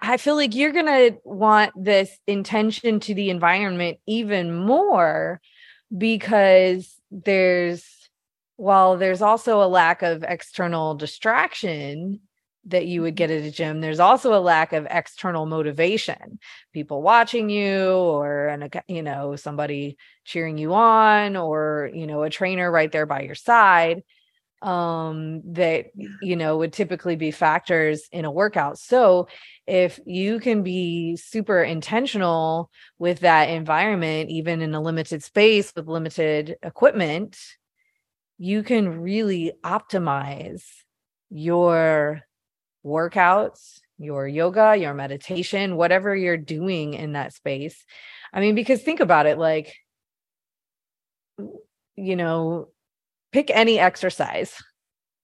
I 0.01 0.17
feel 0.17 0.35
like 0.35 0.53
you're 0.53 0.73
going 0.73 0.85
to 0.85 1.17
want 1.23 1.71
this 1.81 2.11
intention 2.27 2.99
to 3.01 3.13
the 3.13 3.29
environment 3.29 3.99
even 4.05 4.53
more 4.53 5.39
because 5.97 6.93
there's 7.09 7.85
while 8.57 8.97
there's 8.97 9.21
also 9.21 9.61
a 9.61 9.67
lack 9.67 10.01
of 10.01 10.23
external 10.23 10.95
distraction 10.95 12.21
that 12.67 12.87
you 12.87 13.01
would 13.03 13.15
Mm-hmm. 13.15 13.15
get 13.15 13.29
at 13.29 13.43
a 13.43 13.51
gym 13.51 13.79
there's 13.79 13.99
also 13.99 14.33
a 14.33 14.41
lack 14.41 14.73
of 14.73 14.87
external 14.89 15.45
motivation. 15.45 16.39
People 16.73 17.01
watching 17.01 17.49
you 17.49 17.89
or 17.91 18.47
an 18.47 18.69
you 18.87 19.03
know 19.03 19.35
somebody 19.35 19.97
cheering 20.23 20.57
you 20.57 20.73
on 20.73 21.35
or 21.35 21.91
you 21.93 22.07
know 22.07 22.23
a 22.23 22.29
trainer 22.29 22.71
right 22.71 22.91
there 22.91 23.05
by 23.05 23.21
your 23.21 23.35
side 23.35 24.03
um 24.61 25.41
that 25.53 25.87
you 26.21 26.35
know 26.35 26.57
would 26.57 26.73
typically 26.73 27.15
be 27.15 27.29
factors 27.31 28.07
in 28.11 28.25
a 28.25 28.31
workout. 28.31 28.79
So 28.79 29.27
if 29.67 29.99
you 30.05 30.39
can 30.39 30.63
be 30.63 31.17
super 31.17 31.61
intentional 31.61 32.71
with 32.97 33.19
that 33.19 33.49
environment 33.49 34.29
even 34.29 34.61
in 34.61 34.73
a 34.73 34.81
limited 34.81 35.23
space 35.23 35.73
with 35.75 35.87
limited 35.87 36.55
equipment 36.63 37.37
you 38.37 38.63
can 38.63 39.01
really 39.01 39.53
optimize 39.63 40.63
your 41.29 42.21
workouts, 42.85 43.79
your 43.97 44.27
yoga, 44.27 44.75
your 44.75 44.93
meditation, 44.93 45.77
whatever 45.77 46.15
you're 46.15 46.37
doing 46.37 46.93
in 46.93 47.13
that 47.13 47.33
space. 47.33 47.85
I 48.33 48.39
mean, 48.41 48.55
because 48.55 48.81
think 48.81 48.99
about 48.99 49.25
it 49.25 49.37
like, 49.37 49.73
you 51.95 52.15
know, 52.15 52.69
pick 53.31 53.49
any 53.49 53.79
exercise. 53.79 54.61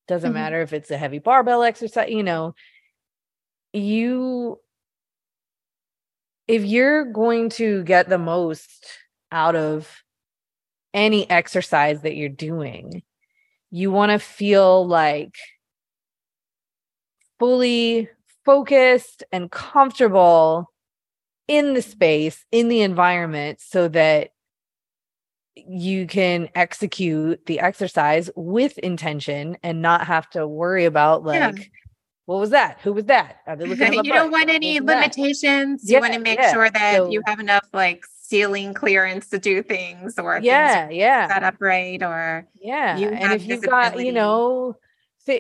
Doesn't 0.08 0.32
Mhm. 0.32 0.36
matter 0.36 0.62
if 0.62 0.74
it's 0.74 0.92
a 0.92 0.98
heavy 0.98 1.20
barbell 1.20 1.64
exercise, 1.64 2.10
you 2.10 2.24
know, 2.24 2.56
you, 3.74 4.60
if 6.48 6.66
you're 6.66 7.06
going 7.06 7.50
to 7.50 7.84
get 7.84 8.10
the 8.10 8.18
most 8.18 8.88
out 9.32 9.56
of 9.56 10.01
any 10.94 11.30
exercise 11.30 12.02
that 12.02 12.16
you're 12.16 12.30
doing, 12.30 13.04
you 13.70 13.92
want 13.92 14.12
to 14.12 14.20
feel 14.20 14.86
like 14.86 15.36
fully 17.40 18.10
focused 18.46 19.24
and 19.32 19.52
comfortable 19.52 20.72
in 21.48 21.74
the 21.74 21.82
space, 21.82 22.46
in 22.52 22.68
the 22.70 22.82
environment, 22.82 23.60
so 23.62 23.88
that 23.90 24.32
you 25.56 26.08
can 26.08 26.50
execute 26.56 27.46
the 27.46 27.60
exercise 27.60 28.30
with 28.36 28.78
intention 28.80 29.58
and 29.64 29.82
not 29.82 30.08
have 30.08 30.30
to 30.30 30.48
worry 30.48 30.86
about 30.86 31.24
like, 31.24 31.58
Yeah. 31.58 31.64
what 32.26 32.40
was 32.40 32.52
that? 32.52 32.80
Who 32.84 32.94
was 32.94 33.06
that? 33.06 33.38
Are 33.46 33.56
they 33.58 33.66
looking 33.66 33.98
at 33.98 34.06
you 34.06 34.14
don't 34.14 34.32
want 34.32 34.50
any 34.50 34.80
that? 34.80 34.86
limitations. 34.86 35.84
Yeah, 35.84 35.98
you 35.98 36.02
want 36.02 36.14
to 36.14 36.20
make 36.20 36.40
yeah. 36.40 36.54
sure 36.54 36.70
that 36.70 36.96
So- 36.96 37.10
you 37.12 37.22
have 37.26 37.40
enough 37.40 37.68
like 37.74 38.06
ceiling 38.32 38.74
clearance 38.74 39.28
to 39.28 39.38
do 39.38 39.62
things 39.62 40.18
or 40.18 40.36
things 40.36 40.46
Yeah, 40.46 40.90
yeah. 40.90 41.28
set 41.28 41.44
up 41.44 41.56
right 41.60 42.02
or 42.02 42.48
Yeah. 42.56 42.98
you 42.98 43.10
and 43.10 43.34
if 43.34 43.46
you've 43.46 43.62
got, 43.62 44.00
you 44.00 44.14
know, 44.14 44.78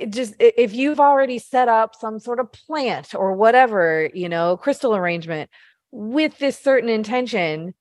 just 0.09 0.35
if 0.39 0.73
you've 0.73 0.99
already 0.99 1.39
set 1.39 1.69
up 1.69 1.95
some 1.95 2.19
sort 2.19 2.41
of 2.41 2.51
plant 2.51 3.15
or 3.15 3.33
whatever, 3.33 4.09
you 4.13 4.27
know, 4.27 4.57
crystal 4.57 4.93
arrangement 4.93 5.49
with 5.91 6.37
this 6.37 6.59
certain 6.59 6.89
intention, 6.89 7.73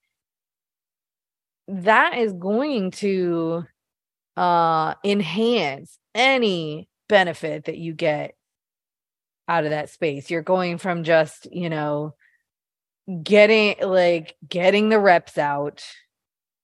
that 1.67 2.17
is 2.17 2.33
going 2.33 2.93
to 2.93 3.65
uh 4.37 4.95
enhance 5.05 5.99
any 6.15 6.89
benefit 7.09 7.65
that 7.65 7.79
you 7.79 7.93
get 7.95 8.37
out 9.49 9.65
of 9.65 9.71
that 9.71 9.91
space. 9.91 10.31
You're 10.31 10.43
going 10.43 10.79
from 10.79 11.03
just, 11.03 11.49
you 11.53 11.69
know, 11.69 12.15
getting 13.23 13.77
like 13.83 14.37
getting 14.49 14.89
the 14.89 14.99
reps 14.99 15.39
out 15.39 15.85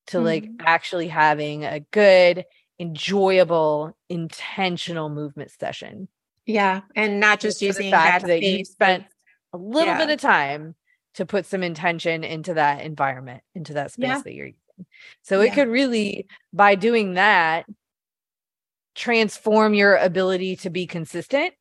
to 0.08 0.20
like 0.20 0.44
Mhm. 0.44 0.56
actually 0.60 1.08
having 1.08 1.64
a 1.64 1.80
good 1.80 2.44
enjoyable 2.78 3.96
intentional 4.08 5.08
movement 5.08 5.50
session 5.50 6.08
yeah 6.44 6.82
and 6.94 7.18
not 7.18 7.40
just 7.40 7.58
the 7.60 7.66
using 7.66 7.90
fact 7.90 8.22
that 8.22 8.28
that 8.28 8.42
you 8.42 8.64
spent 8.64 9.04
a 9.52 9.56
little 9.56 9.94
bit 9.94 10.10
of 10.10 10.20
time 10.20 10.74
to 11.14 11.24
put 11.24 11.46
some 11.46 11.62
intention 11.62 12.22
into 12.22 12.54
that 12.54 12.82
environment 12.82 13.42
into 13.54 13.72
that 13.72 13.90
space 13.92 14.08
Yeah. 14.08 14.20
that 14.22 14.34
you're 14.34 14.46
using 14.46 14.86
so 15.22 15.40
it 15.40 15.54
could 15.54 15.68
really 15.68 16.26
by 16.52 16.74
doing 16.74 17.14
that 17.14 17.64
transform 18.94 19.74
your 19.74 19.96
ability 19.96 20.56
to 20.56 20.70
be 20.70 20.86
consistent 20.86 21.54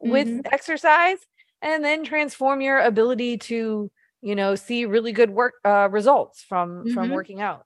with 0.00 0.28
Mhm. 0.28 0.46
exercise 0.52 1.18
and 1.62 1.84
then 1.84 2.04
transform 2.04 2.60
your 2.60 2.78
ability 2.80 3.38
to 3.38 3.90
you 4.22 4.34
know 4.34 4.54
see 4.54 4.84
really 4.86 5.12
good 5.12 5.30
work 5.30 5.54
uh, 5.64 5.88
results 5.90 6.42
from 6.42 6.86
from 6.86 7.08
Mhm. 7.08 7.10
working 7.10 7.40
out 7.40 7.64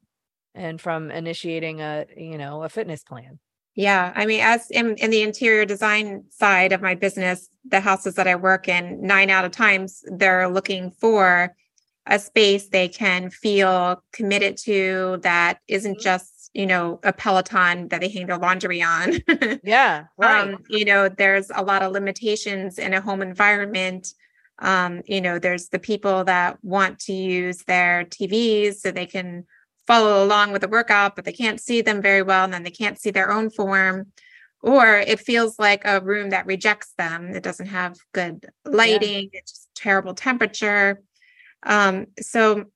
and 0.55 0.81
from 0.81 1.11
initiating 1.11 1.81
a 1.81 2.07
you 2.17 2.39
know 2.39 2.63
a 2.65 2.69
fitness 2.69 3.05
plan 3.05 3.39
Yeah, 3.75 4.13
I 4.15 4.27
mean, 4.27 4.41
as 4.41 4.71
in, 4.71 4.95
in 4.97 5.11
the 5.11 5.23
interior 5.23 5.65
design 5.65 6.25
side 6.31 6.73
of 6.73 6.81
my 6.81 6.95
business, 6.95 7.49
the 7.65 7.81
houses 7.81 8.15
that 8.15 8.29
I 8.29 8.37
work 8.37 8.69
in, 8.69 9.01
nine 9.03 9.31
out 9.31 9.45
of 9.45 9.51
times 9.51 10.03
they're 10.17 10.49
looking 10.49 10.93
for 10.93 11.55
a 12.07 12.19
space 12.21 12.69
they 12.69 12.89
can 12.89 13.31
feel 13.31 14.01
committed 14.13 14.57
to 14.59 15.19
that 15.23 15.59
isn't 15.67 15.99
Mhm. 15.99 16.01
just, 16.01 16.34
you 16.55 16.67
know, 16.67 17.01
a 17.03 17.13
Peloton 17.13 17.89
that 17.89 18.01
they 18.01 18.09
hang 18.09 18.27
their 18.27 18.39
laundry 18.39 18.81
on. 18.81 19.15
yeah 19.65 20.05
right 20.17 20.55
um, 20.55 20.63
you 20.69 20.85
know, 20.85 21.09
there's 21.09 21.51
a 21.55 21.63
lot 21.63 21.83
of 21.83 21.93
limitations 21.93 22.79
in 22.79 22.95
a 22.95 23.01
home 23.01 23.21
environment. 23.21 24.15
Um, 24.61 25.03
you 25.05 25.21
know, 25.21 25.39
there's 25.41 25.69
the 25.69 25.81
people 25.81 26.25
that 26.25 26.59
want 26.63 27.01
to 27.01 27.13
use 27.13 27.65
their 27.65 28.05
TVs 28.05 28.77
so 28.77 28.93
they 28.93 29.07
can 29.07 29.45
follow 29.87 30.25
along 30.25 30.53
with 30.53 30.63
the 30.63 30.69
workout, 30.69 31.17
but 31.17 31.25
they 31.25 31.33
can't 31.33 31.61
see 31.61 31.83
them 31.83 32.01
very 32.01 32.23
well, 32.23 32.45
and 32.45 32.53
then 32.53 32.63
they 32.63 32.71
can't 32.71 32.99
see 32.99 33.11
their 33.11 33.33
own 33.33 33.51
form. 33.51 34.13
Or 34.63 34.97
it 34.97 35.21
feels 35.21 35.59
like 35.59 35.83
a 35.85 36.01
room 36.01 36.31
that 36.31 36.47
rejects 36.47 36.95
them. 36.97 37.35
It 37.35 37.43
doesn't 37.43 37.67
have 37.67 37.97
good 38.13 38.47
lighting, 38.65 39.29
it's 39.33 39.53
just 39.53 39.69
terrible 39.75 40.15
temperature. 40.15 41.03
Um, 41.65 42.07
so 42.21 42.67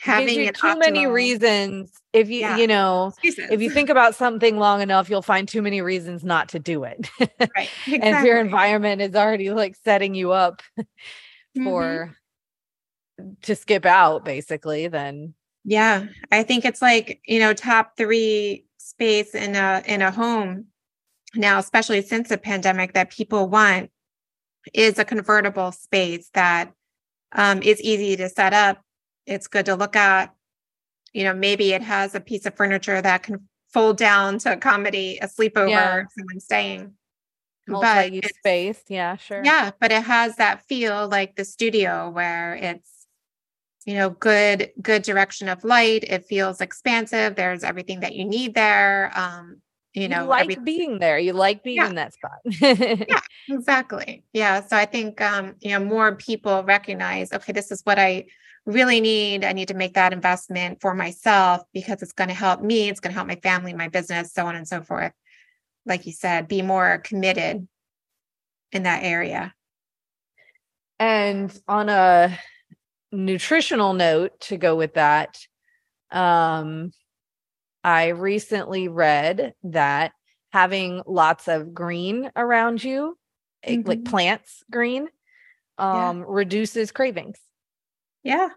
having 0.00 0.52
too 0.52 0.78
many 0.78 1.06
reasons 1.06 1.90
if 2.12 2.28
you 2.28 2.40
Yeah. 2.40 2.56
you 2.56 2.66
know 2.66 3.12
if 3.22 3.60
you 3.60 3.70
think 3.70 3.88
about 3.90 4.14
something 4.14 4.58
long 4.58 4.80
enough 4.82 5.08
you'll 5.10 5.22
find 5.22 5.48
too 5.48 5.62
many 5.62 5.80
reasons 5.80 6.24
not 6.24 6.48
to 6.50 6.58
do 6.58 6.84
it 6.84 7.08
right, 7.56 7.68
and 7.86 8.16
if 8.16 8.24
your 8.24 8.38
environment 8.38 9.00
is 9.00 9.14
already 9.14 9.50
like 9.50 9.76
setting 9.84 10.14
you 10.14 10.32
up 10.32 10.62
Mhm. 11.56 11.64
for 11.64 12.16
to 13.42 13.56
skip 13.56 13.86
out 13.86 14.24
basically 14.24 14.88
then 14.88 15.34
Yeah, 15.64 16.06
I 16.30 16.42
think 16.44 16.64
it's 16.64 16.82
like, 16.82 17.20
you 17.26 17.40
know, 17.40 17.52
top 17.54 17.96
3 17.96 18.64
space 18.78 19.34
in 19.34 19.56
a 19.56 19.82
in 19.86 20.02
a 20.02 20.10
home 20.10 20.66
now, 21.34 21.58
especially 21.58 22.02
since 22.02 22.28
the 22.28 22.38
pandemic 22.38 22.92
that 22.92 23.10
people 23.10 23.48
want 23.48 23.90
is 24.74 24.98
a 24.98 25.04
convertible 25.04 25.72
space 25.72 26.30
that 26.34 26.72
um, 27.32 27.62
is 27.62 27.80
easy 27.80 28.16
to 28.16 28.28
set 28.28 28.52
up. 28.52 28.82
It's 29.26 29.46
good 29.48 29.66
to 29.66 29.74
look 29.76 29.96
at. 29.96 30.34
You 31.12 31.24
know, 31.24 31.34
maybe 31.34 31.72
it 31.72 31.82
has 31.82 32.14
a 32.14 32.20
piece 32.20 32.46
of 32.46 32.54
furniture 32.54 33.00
that 33.00 33.22
can 33.22 33.48
fold 33.72 33.96
down 33.96 34.38
to 34.40 34.52
accommodate 34.52 35.18
a 35.22 35.26
sleepover 35.26 35.70
Yeah. 35.70 36.00
if 36.02 36.06
someone's 36.16 36.44
staying. 36.44 36.92
But 37.66 37.72
multi-use 37.72 38.18
it's- 38.24 38.36
space 38.38 38.84
yeah 38.88 39.16
sure 39.16 39.42
yeah, 39.44 39.72
but 39.80 39.90
it 39.90 40.04
has 40.04 40.36
that 40.36 40.62
feel 40.68 41.08
like 41.08 41.34
the 41.34 41.44
studio 41.44 42.08
where 42.10 42.54
it's 42.54 43.08
you 43.84 43.94
know 43.94 44.10
good 44.10 44.70
good 44.80 45.02
direction 45.02 45.48
of 45.48 45.64
light. 45.64 46.04
It 46.04 46.24
feels 46.26 46.60
expansive. 46.60 47.34
There's 47.34 47.64
everything 47.64 48.00
that 48.00 48.14
you 48.14 48.24
need 48.24 48.54
there. 48.54 49.10
Um, 49.16 49.62
you 49.94 50.06
know, 50.08 50.22
you 50.22 50.28
like 50.28 50.42
every- 50.42 50.62
being 50.62 50.98
there 51.00 51.18
you 51.18 51.32
like 51.32 51.64
being 51.64 51.76
Yeah. 51.78 51.88
in 51.88 51.94
that 51.96 52.12
spot 52.14 52.38
Yeah. 52.44 53.20
exactly. 53.48 54.22
Yeah. 54.32 54.60
So 54.64 54.76
I 54.76 54.84
think 54.84 55.20
um, 55.20 55.54
you 55.60 55.70
know, 55.70 55.80
more 55.84 56.14
people 56.14 56.62
recognize, 56.62 57.32
okay, 57.32 57.52
this 57.52 57.72
is 57.72 57.80
what 57.82 57.98
I 57.98 58.26
really 58.66 59.00
need. 59.00 59.44
I 59.44 59.52
need 59.52 59.68
to 59.68 59.74
make 59.74 59.94
that 59.94 60.12
investment 60.12 60.80
for 60.80 60.94
myself 60.94 61.62
because 61.72 62.02
it's 62.02 62.12
going 62.12 62.28
to 62.28 62.34
help 62.34 62.60
me, 62.60 62.88
it's 62.88 63.00
going 63.00 63.12
to 63.12 63.14
help 63.14 63.28
my 63.28 63.36
family, 63.36 63.72
my 63.72 63.88
business, 63.88 64.32
so 64.32 64.46
on 64.46 64.56
and 64.56 64.66
so 64.66 64.82
forth. 64.82 65.12
Like 65.86 66.04
you 66.04 66.12
said, 66.12 66.48
be 66.48 66.62
more 66.62 66.98
committed 66.98 67.66
in 68.72 68.82
that 68.82 69.04
area. 69.04 69.54
And 70.98 71.56
on 71.68 71.88
a 71.88 72.36
nutritional 73.12 73.92
note 73.92 74.40
to 74.40 74.56
go 74.56 74.74
with 74.74 74.94
that, 74.94 75.38
um, 76.10 76.90
I 77.84 78.08
recently 78.08 78.88
read 78.88 79.54
that 79.62 80.12
having 80.52 81.02
lots 81.06 81.46
of 81.46 81.72
green 81.72 82.30
around 82.34 82.82
you, 82.82 83.16
eh, 83.62 83.76
like 83.84 84.00
Mhm. 84.00 84.06
plants 84.06 84.64
green, 84.70 85.08
Yeah. 85.78 86.08
um, 86.08 86.24
reduces 86.26 86.90
cravings. 86.90 87.38
Yeah. 88.26 88.48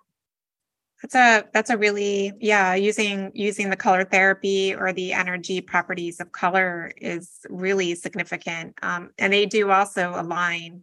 That's 1.02 1.16
a 1.16 1.46
that's 1.54 1.70
a 1.70 1.78
really 1.78 2.34
yeah, 2.42 2.74
using 2.74 3.32
using 3.34 3.70
the 3.70 3.78
color 3.78 4.04
therapy 4.04 4.76
or 4.76 4.92
the 4.92 5.14
energy 5.14 5.62
properties 5.62 6.20
of 6.20 6.34
color 6.34 6.92
is 6.98 7.40
really 7.50 7.96
significant. 7.96 8.78
Um, 8.82 9.12
and 9.18 9.32
they 9.32 9.46
do 9.46 9.72
also 9.72 10.14
align 10.16 10.82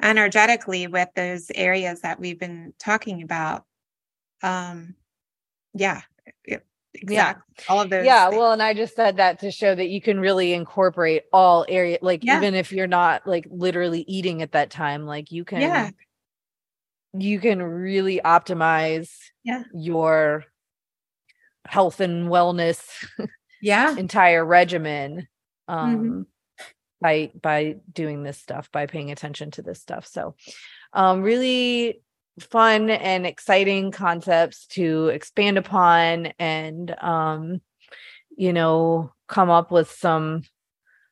energetically 0.00 0.86
with 0.86 1.08
those 1.16 1.50
areas 1.54 2.02
that 2.02 2.20
we've 2.20 2.38
been 2.38 2.72
talking 2.78 3.22
about. 3.22 3.64
Um, 4.42 4.94
yeah, 5.74 6.02
it- 6.44 6.64
exactly. 6.94 7.54
Yeah. 7.58 7.64
All 7.68 7.80
of 7.80 7.90
those. 7.90 8.04
Yeah. 8.04 8.28
Things. 8.28 8.38
Well, 8.38 8.52
and 8.52 8.62
I 8.62 8.74
just 8.74 8.94
said 8.94 9.16
that 9.16 9.40
to 9.40 9.50
show 9.50 9.74
that 9.74 9.88
you 9.88 10.00
can 10.00 10.20
really 10.20 10.52
incorporate 10.52 11.24
all 11.32 11.64
area, 11.68 11.98
like 12.00 12.22
yeah. 12.22 12.36
even 12.36 12.54
if 12.54 12.70
you're 12.70 12.86
not 12.86 13.26
like 13.26 13.46
literally 13.50 14.04
eating 14.06 14.42
at 14.42 14.52
that 14.52 14.70
time, 14.70 15.04
like 15.04 15.32
you 15.32 15.44
can, 15.44 15.62
yeah. 15.62 15.90
You 17.14 17.40
can 17.40 17.62
really 17.62 18.20
optimize 18.24 19.10
yeah. 19.44 19.64
your 19.74 20.44
health 21.66 22.00
and 22.00 22.28
wellness 22.28 22.82
yeah 23.60 23.96
entire 23.96 24.44
regimen 24.44 25.28
um 25.68 25.96
mm-hmm. 25.96 26.22
by 27.00 27.30
by 27.40 27.76
doing 27.92 28.22
this 28.22 28.38
stuff 28.38 28.70
by 28.72 28.86
paying 28.86 29.10
attention 29.10 29.50
to 29.50 29.62
this 29.62 29.80
stuff 29.80 30.06
so 30.06 30.34
um 30.92 31.22
really 31.22 32.02
fun 32.40 32.88
and 32.90 33.26
exciting 33.26 33.90
concepts 33.90 34.66
to 34.66 35.08
expand 35.08 35.58
upon 35.58 36.32
and 36.38 36.94
um 37.02 37.60
you 38.36 38.52
know 38.52 39.12
come 39.28 39.50
up 39.50 39.70
with 39.70 39.90
some 39.90 40.42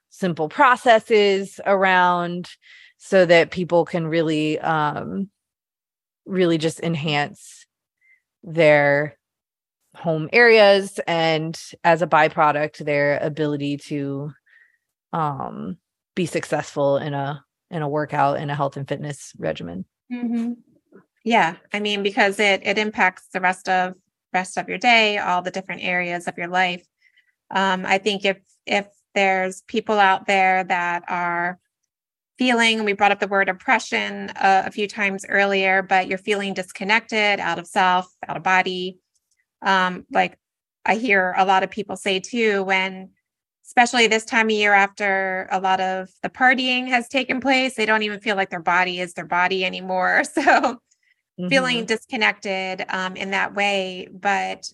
simple 0.08 0.48
processes 0.48 1.60
around 1.64 2.48
so 2.96 3.24
that 3.24 3.50
people 3.50 3.84
can 3.84 4.06
really 4.06 4.58
um 4.58 5.30
really 6.30 6.58
just 6.58 6.80
enhance 6.80 7.66
their 8.42 9.18
home 9.96 10.28
areas 10.32 11.00
and 11.06 11.60
as 11.82 12.00
a 12.00 12.06
byproduct 12.06 12.78
their 12.84 13.18
ability 13.18 13.76
to 13.76 14.30
um 15.12 15.76
be 16.14 16.26
successful 16.26 16.96
in 16.96 17.12
a 17.12 17.44
in 17.70 17.82
a 17.82 17.88
workout 17.88 18.38
in 18.40 18.50
a 18.50 18.54
health 18.54 18.76
and 18.76 18.88
fitness 18.88 19.32
regimen 19.36 19.84
mm-hmm. 20.12 20.52
Yeah, 21.24 21.56
I 21.72 21.80
mean 21.80 22.02
because 22.02 22.40
it 22.40 22.62
it 22.64 22.78
impacts 22.78 23.28
the 23.32 23.40
rest 23.40 23.68
of 23.68 23.94
rest 24.32 24.56
of 24.56 24.68
your 24.68 24.78
day, 24.78 25.18
all 25.18 25.42
the 25.42 25.50
different 25.50 25.82
areas 25.82 26.26
of 26.26 26.38
your 26.38 26.48
life. 26.48 26.86
Um, 27.50 27.84
I 27.84 27.98
think 27.98 28.24
if 28.24 28.38
if 28.66 28.86
there's 29.14 29.62
people 29.62 29.98
out 29.98 30.26
there 30.26 30.64
that 30.64 31.04
are 31.08 31.58
feeling, 32.40 32.84
we 32.84 32.94
brought 32.94 33.12
up 33.12 33.20
the 33.20 33.28
word 33.28 33.50
oppression 33.50 34.30
uh, 34.30 34.62
a 34.64 34.70
few 34.70 34.88
times 34.88 35.26
earlier, 35.28 35.82
but 35.82 36.08
you're 36.08 36.16
feeling 36.16 36.54
disconnected, 36.54 37.38
out 37.38 37.58
of 37.58 37.66
self, 37.66 38.10
out 38.26 38.34
of 38.34 38.42
body. 38.42 38.98
Um, 39.60 40.06
like 40.10 40.38
I 40.86 40.94
hear 40.94 41.34
a 41.36 41.44
lot 41.44 41.62
of 41.62 41.70
people 41.70 41.96
say 41.96 42.18
too, 42.18 42.62
when 42.62 43.10
especially 43.66 44.06
this 44.06 44.24
time 44.24 44.46
of 44.46 44.52
year 44.52 44.72
after 44.72 45.48
a 45.52 45.60
lot 45.60 45.82
of 45.82 46.08
the 46.22 46.30
partying 46.30 46.88
has 46.88 47.08
taken 47.08 47.42
place, 47.42 47.74
they 47.74 47.84
don't 47.84 48.04
even 48.04 48.20
feel 48.20 48.36
like 48.36 48.48
their 48.48 48.58
body 48.58 49.00
is 49.00 49.12
their 49.12 49.26
body 49.26 49.62
anymore. 49.62 50.22
So 50.34 50.40
mm-hmm. 50.42 51.48
feeling 51.48 51.84
disconnected 51.84 52.86
um, 52.88 53.16
in 53.16 53.32
that 53.32 53.54
way. 53.54 54.08
But 54.10 54.64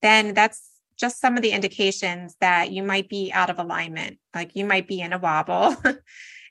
then 0.00 0.32
that's 0.34 0.70
just 0.96 1.20
some 1.20 1.36
of 1.36 1.42
the 1.42 1.50
indications 1.50 2.36
that 2.40 2.70
you 2.70 2.84
might 2.84 3.08
be 3.08 3.32
out 3.32 3.50
of 3.50 3.58
alignment, 3.58 4.18
like 4.32 4.54
you 4.54 4.64
might 4.64 4.86
be 4.86 5.00
in 5.00 5.12
a 5.12 5.18
wobble 5.18 5.74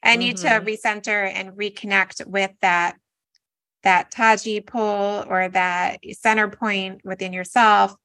mm-hmm. 0.04 0.20
need 0.20 0.38
to 0.38 0.48
mm-hmm. 0.48 0.68
recenter 0.68 1.32
and 1.34 1.52
reconnect 1.54 2.26
with 2.26 2.52
that 2.62 2.98
that 3.84 4.12
taji 4.12 4.60
pull 4.60 5.26
or 5.28 5.48
that 5.50 6.00
center 6.12 6.50
point 6.50 7.02
within 7.04 7.34
yourself 7.34 7.96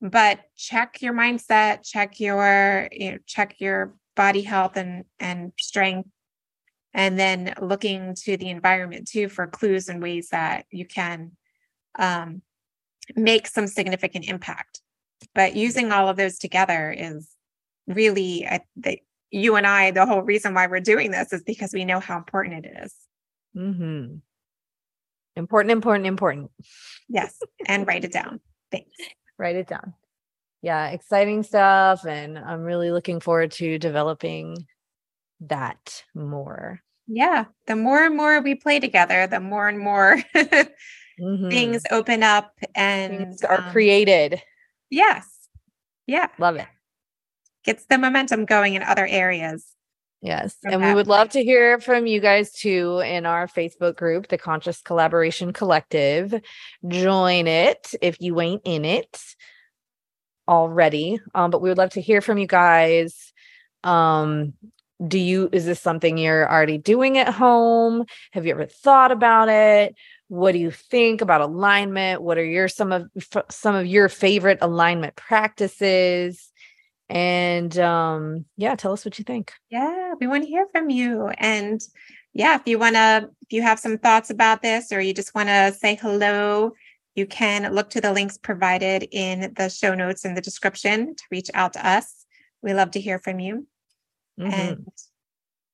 but 0.00 0.40
check 0.56 1.00
your 1.00 1.14
mindset 1.14 1.80
check 1.84 2.20
your 2.20 2.88
you 2.92 3.12
know, 3.12 3.18
check 3.26 3.56
your 3.58 3.94
body 4.14 4.42
health 4.42 4.76
and 4.76 5.04
and 5.18 5.52
strength 5.58 6.08
and 6.94 7.18
then 7.18 7.54
looking 7.60 8.14
to 8.14 8.36
the 8.36 8.50
environment 8.50 9.08
too 9.08 9.28
for 9.28 9.46
clues 9.46 9.88
and 9.88 10.02
ways 10.02 10.28
that 10.28 10.66
you 10.70 10.84
can 10.84 11.32
um, 11.98 12.42
make 13.16 13.46
some 13.46 13.66
significant 13.66 14.28
impact 14.28 14.82
but 15.34 15.56
using 15.56 15.92
all 15.92 16.08
of 16.08 16.16
those 16.16 16.38
together 16.38 16.90
is 16.90 17.28
really 17.86 18.46
I, 18.46 18.60
the, 18.76 19.00
you 19.32 19.56
and 19.56 19.66
i 19.66 19.90
the 19.90 20.06
whole 20.06 20.22
reason 20.22 20.54
why 20.54 20.66
we're 20.66 20.80
doing 20.80 21.10
this 21.10 21.32
is 21.32 21.42
because 21.42 21.72
we 21.72 21.84
know 21.84 21.98
how 21.98 22.16
important 22.16 22.64
it 22.64 22.72
is. 22.84 22.94
Mm-hmm. 23.56 24.16
important 25.36 25.72
important 25.72 26.06
important 26.06 26.50
yes 27.08 27.38
and 27.66 27.86
write 27.86 28.04
it 28.04 28.12
down 28.20 28.40
thanks 28.70 28.96
write 29.38 29.56
it 29.56 29.66
down 29.66 29.94
yeah 30.62 30.88
exciting 30.88 31.42
stuff 31.42 32.06
and 32.06 32.38
i'm 32.38 32.62
really 32.62 32.90
looking 32.90 33.20
forward 33.20 33.50
to 33.52 33.78
developing 33.78 34.56
that 35.48 36.02
more. 36.14 36.80
Yeah. 37.06 37.46
The 37.66 37.76
more 37.76 38.04
and 38.04 38.16
more 38.16 38.40
we 38.40 38.54
play 38.54 38.80
together, 38.80 39.26
the 39.26 39.40
more 39.40 39.68
and 39.68 39.78
more 39.78 40.16
mm-hmm. 40.34 41.48
things 41.50 41.82
open 41.90 42.22
up 42.22 42.52
and 42.74 43.18
things 43.18 43.42
are 43.42 43.60
um, 43.60 43.70
created. 43.72 44.40
Yes. 44.90 45.28
Yeah. 46.06 46.28
Love 46.38 46.56
it. 46.56 46.66
Gets 47.64 47.86
the 47.86 47.98
momentum 47.98 48.44
going 48.44 48.74
in 48.74 48.82
other 48.82 49.06
areas. 49.06 49.66
Yes. 50.22 50.56
And 50.62 50.80
we 50.80 50.94
would 50.94 51.08
love 51.08 51.30
to 51.30 51.42
hear 51.42 51.80
from 51.80 52.06
you 52.06 52.20
guys 52.20 52.52
too 52.52 53.00
in 53.00 53.26
our 53.26 53.48
Facebook 53.48 53.96
group, 53.96 54.28
the 54.28 54.38
Conscious 54.38 54.80
Collaboration 54.80 55.52
Collective. 55.52 56.32
Join 56.86 57.48
it 57.48 57.92
if 58.00 58.20
you 58.20 58.40
ain't 58.40 58.62
in 58.64 58.84
it 58.84 59.20
already. 60.46 61.20
Um, 61.34 61.50
but 61.50 61.60
we 61.60 61.68
would 61.68 61.78
love 61.78 61.90
to 61.90 62.00
hear 62.00 62.20
from 62.20 62.38
you 62.38 62.46
guys. 62.46 63.32
Um, 63.82 64.54
do 65.06 65.18
you 65.18 65.48
is 65.52 65.66
this 65.66 65.80
something 65.80 66.16
you're 66.16 66.48
already 66.48 66.78
doing 66.78 67.18
at 67.18 67.28
home 67.28 68.04
have 68.30 68.46
you 68.46 68.52
ever 68.52 68.66
thought 68.66 69.10
about 69.10 69.48
it 69.48 69.96
what 70.28 70.52
do 70.52 70.58
you 70.58 70.70
think 70.70 71.20
about 71.20 71.40
alignment 71.40 72.22
what 72.22 72.38
are 72.38 72.44
your 72.44 72.68
some 72.68 72.92
of 72.92 73.08
some 73.50 73.74
of 73.74 73.84
your 73.84 74.08
favorite 74.08 74.58
alignment 74.60 75.16
practices 75.16 76.51
and 77.12 77.78
um 77.78 78.44
yeah 78.56 78.74
tell 78.74 78.92
us 78.92 79.04
what 79.04 79.18
you 79.18 79.24
think 79.24 79.52
yeah 79.70 80.14
we 80.20 80.26
want 80.26 80.42
to 80.42 80.48
hear 80.48 80.66
from 80.72 80.88
you 80.88 81.28
and 81.38 81.82
yeah 82.32 82.54
if 82.54 82.62
you 82.66 82.78
want 82.78 82.94
to 82.94 83.28
if 83.42 83.52
you 83.52 83.62
have 83.62 83.78
some 83.78 83.98
thoughts 83.98 84.30
about 84.30 84.62
this 84.62 84.92
or 84.92 85.00
you 85.00 85.12
just 85.12 85.34
want 85.34 85.48
to 85.48 85.72
say 85.78 85.94
hello 85.94 86.72
you 87.14 87.26
can 87.26 87.72
look 87.74 87.90
to 87.90 88.00
the 88.00 88.12
links 88.12 88.38
provided 88.38 89.06
in 89.12 89.52
the 89.56 89.68
show 89.68 89.94
notes 89.94 90.24
in 90.24 90.34
the 90.34 90.40
description 90.40 91.14
to 91.14 91.24
reach 91.30 91.50
out 91.54 91.74
to 91.74 91.86
us 91.86 92.24
we 92.62 92.72
love 92.72 92.90
to 92.90 93.00
hear 93.00 93.18
from 93.18 93.38
you 93.38 93.66
Mm-hmm. 94.38 94.52
And 94.52 94.86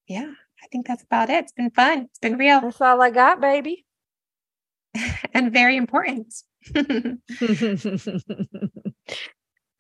yeah, 0.07 0.33
I 0.63 0.67
think 0.71 0.87
that's 0.87 1.03
about 1.03 1.31
it. 1.31 1.45
It's 1.45 1.53
been 1.53 1.71
fun. 1.71 2.03
It's 2.11 2.19
been 2.19 2.39
real. 2.39 2.61
That's 2.61 2.81
all 2.81 3.01
I 3.01 3.11
got, 3.11 3.41
baby. 3.41 3.85
and 5.35 5.53
very 5.53 5.77
important. 5.77 6.35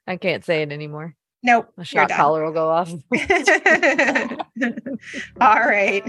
I 0.07 0.17
can't 0.17 0.45
say 0.45 0.63
it 0.63 0.73
anymore. 0.73 1.15
Nope. 1.43 1.72
A 1.78 1.84
shot 1.84 2.11
collar 2.11 2.45
will 2.45 2.53
go 2.53 2.68
off. 2.68 2.91
all 5.41 5.41
right. 5.41 6.03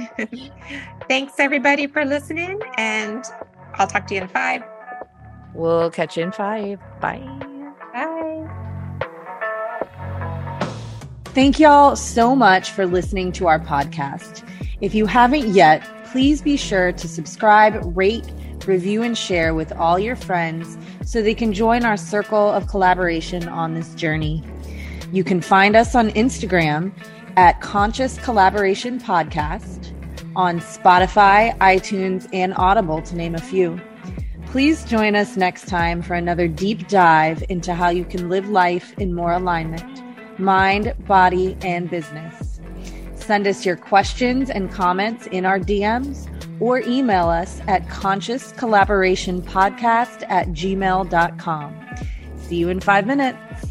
Thanks 1.08 1.34
everybody 1.38 1.88
for 1.88 2.04
listening. 2.04 2.60
And 2.78 3.24
I'll 3.76 3.88
talk 3.88 4.08
to 4.08 4.16
you 4.16 4.22
in 4.22 4.28
five. 4.28 4.64
We'll 5.54 5.92
catch 5.92 6.18
you 6.18 6.24
in 6.24 6.32
five. 6.32 6.80
Bye. 7.00 7.26
Thank 11.26 11.60
y'all 11.60 11.96
so 11.96 12.36
much 12.36 12.72
for 12.72 12.88
listening 12.88 13.32
to 13.34 13.48
our 13.48 13.60
podcast. 13.60 14.44
If 14.82 14.96
you 14.96 15.06
haven't 15.06 15.50
yet, 15.50 15.88
please 16.06 16.42
be 16.42 16.58
sure 16.58 16.92
to 16.92 17.08
subscribe, 17.08 17.80
rate, 17.96 18.26
review, 18.66 19.04
and 19.04 19.18
share 19.18 19.54
with 19.54 19.72
all 19.74 20.00
your 20.00 20.16
friends 20.16 20.78
so 21.06 21.22
they 21.22 21.36
can 21.36 21.54
join 21.54 21.86
our 21.86 21.98
circle 21.98 22.50
of 22.50 22.68
collaboration 22.68 23.48
on 23.48 23.74
this 23.74 23.94
journey. 23.94 24.44
You 25.12 25.24
can 25.24 25.42
find 25.42 25.76
us 25.76 25.96
on 25.96 26.12
Instagram 26.12 26.92
at 27.36 27.62
Conscious 27.62 28.20
Collaboration 28.20 29.00
Podcast, 29.00 29.92
on 30.36 30.60
Spotify, 30.60 31.58
iTunes, 31.58 32.30
and 32.32 32.54
Audible, 32.56 33.02
to 33.02 33.16
name 33.16 33.34
a 33.34 33.42
few. 33.42 33.82
Please 34.48 34.86
join 34.86 35.16
us 35.16 35.36
next 35.36 35.68
time 35.68 36.04
for 36.04 36.14
another 36.14 36.48
deep 36.48 36.88
dive 36.88 37.44
into 37.50 37.74
how 37.74 37.90
you 37.90 38.06
can 38.06 38.30
live 38.30 38.50
life 38.50 38.94
in 39.00 39.16
more 39.16 39.34
alignment 39.34 40.04
mind, 40.40 40.94
body, 41.06 41.56
and 41.62 41.88
business. 41.90 42.62
Send 43.16 43.46
us 43.46 43.66
your 43.66 43.76
questions 43.76 44.50
and 44.50 44.72
comments 44.72 45.28
in 45.28 45.46
our 45.46 45.60
DMs 45.60 46.26
or 46.62 46.80
email 46.80 47.28
us 47.28 47.60
at 47.68 47.86
consciouscollaborationpodcast 47.88 50.26
at 50.30 50.48
gmail.com. 50.48 51.86
See 52.38 52.56
you 52.56 52.70
in 52.70 52.80
five 52.80 53.06
minutes. 53.06 53.69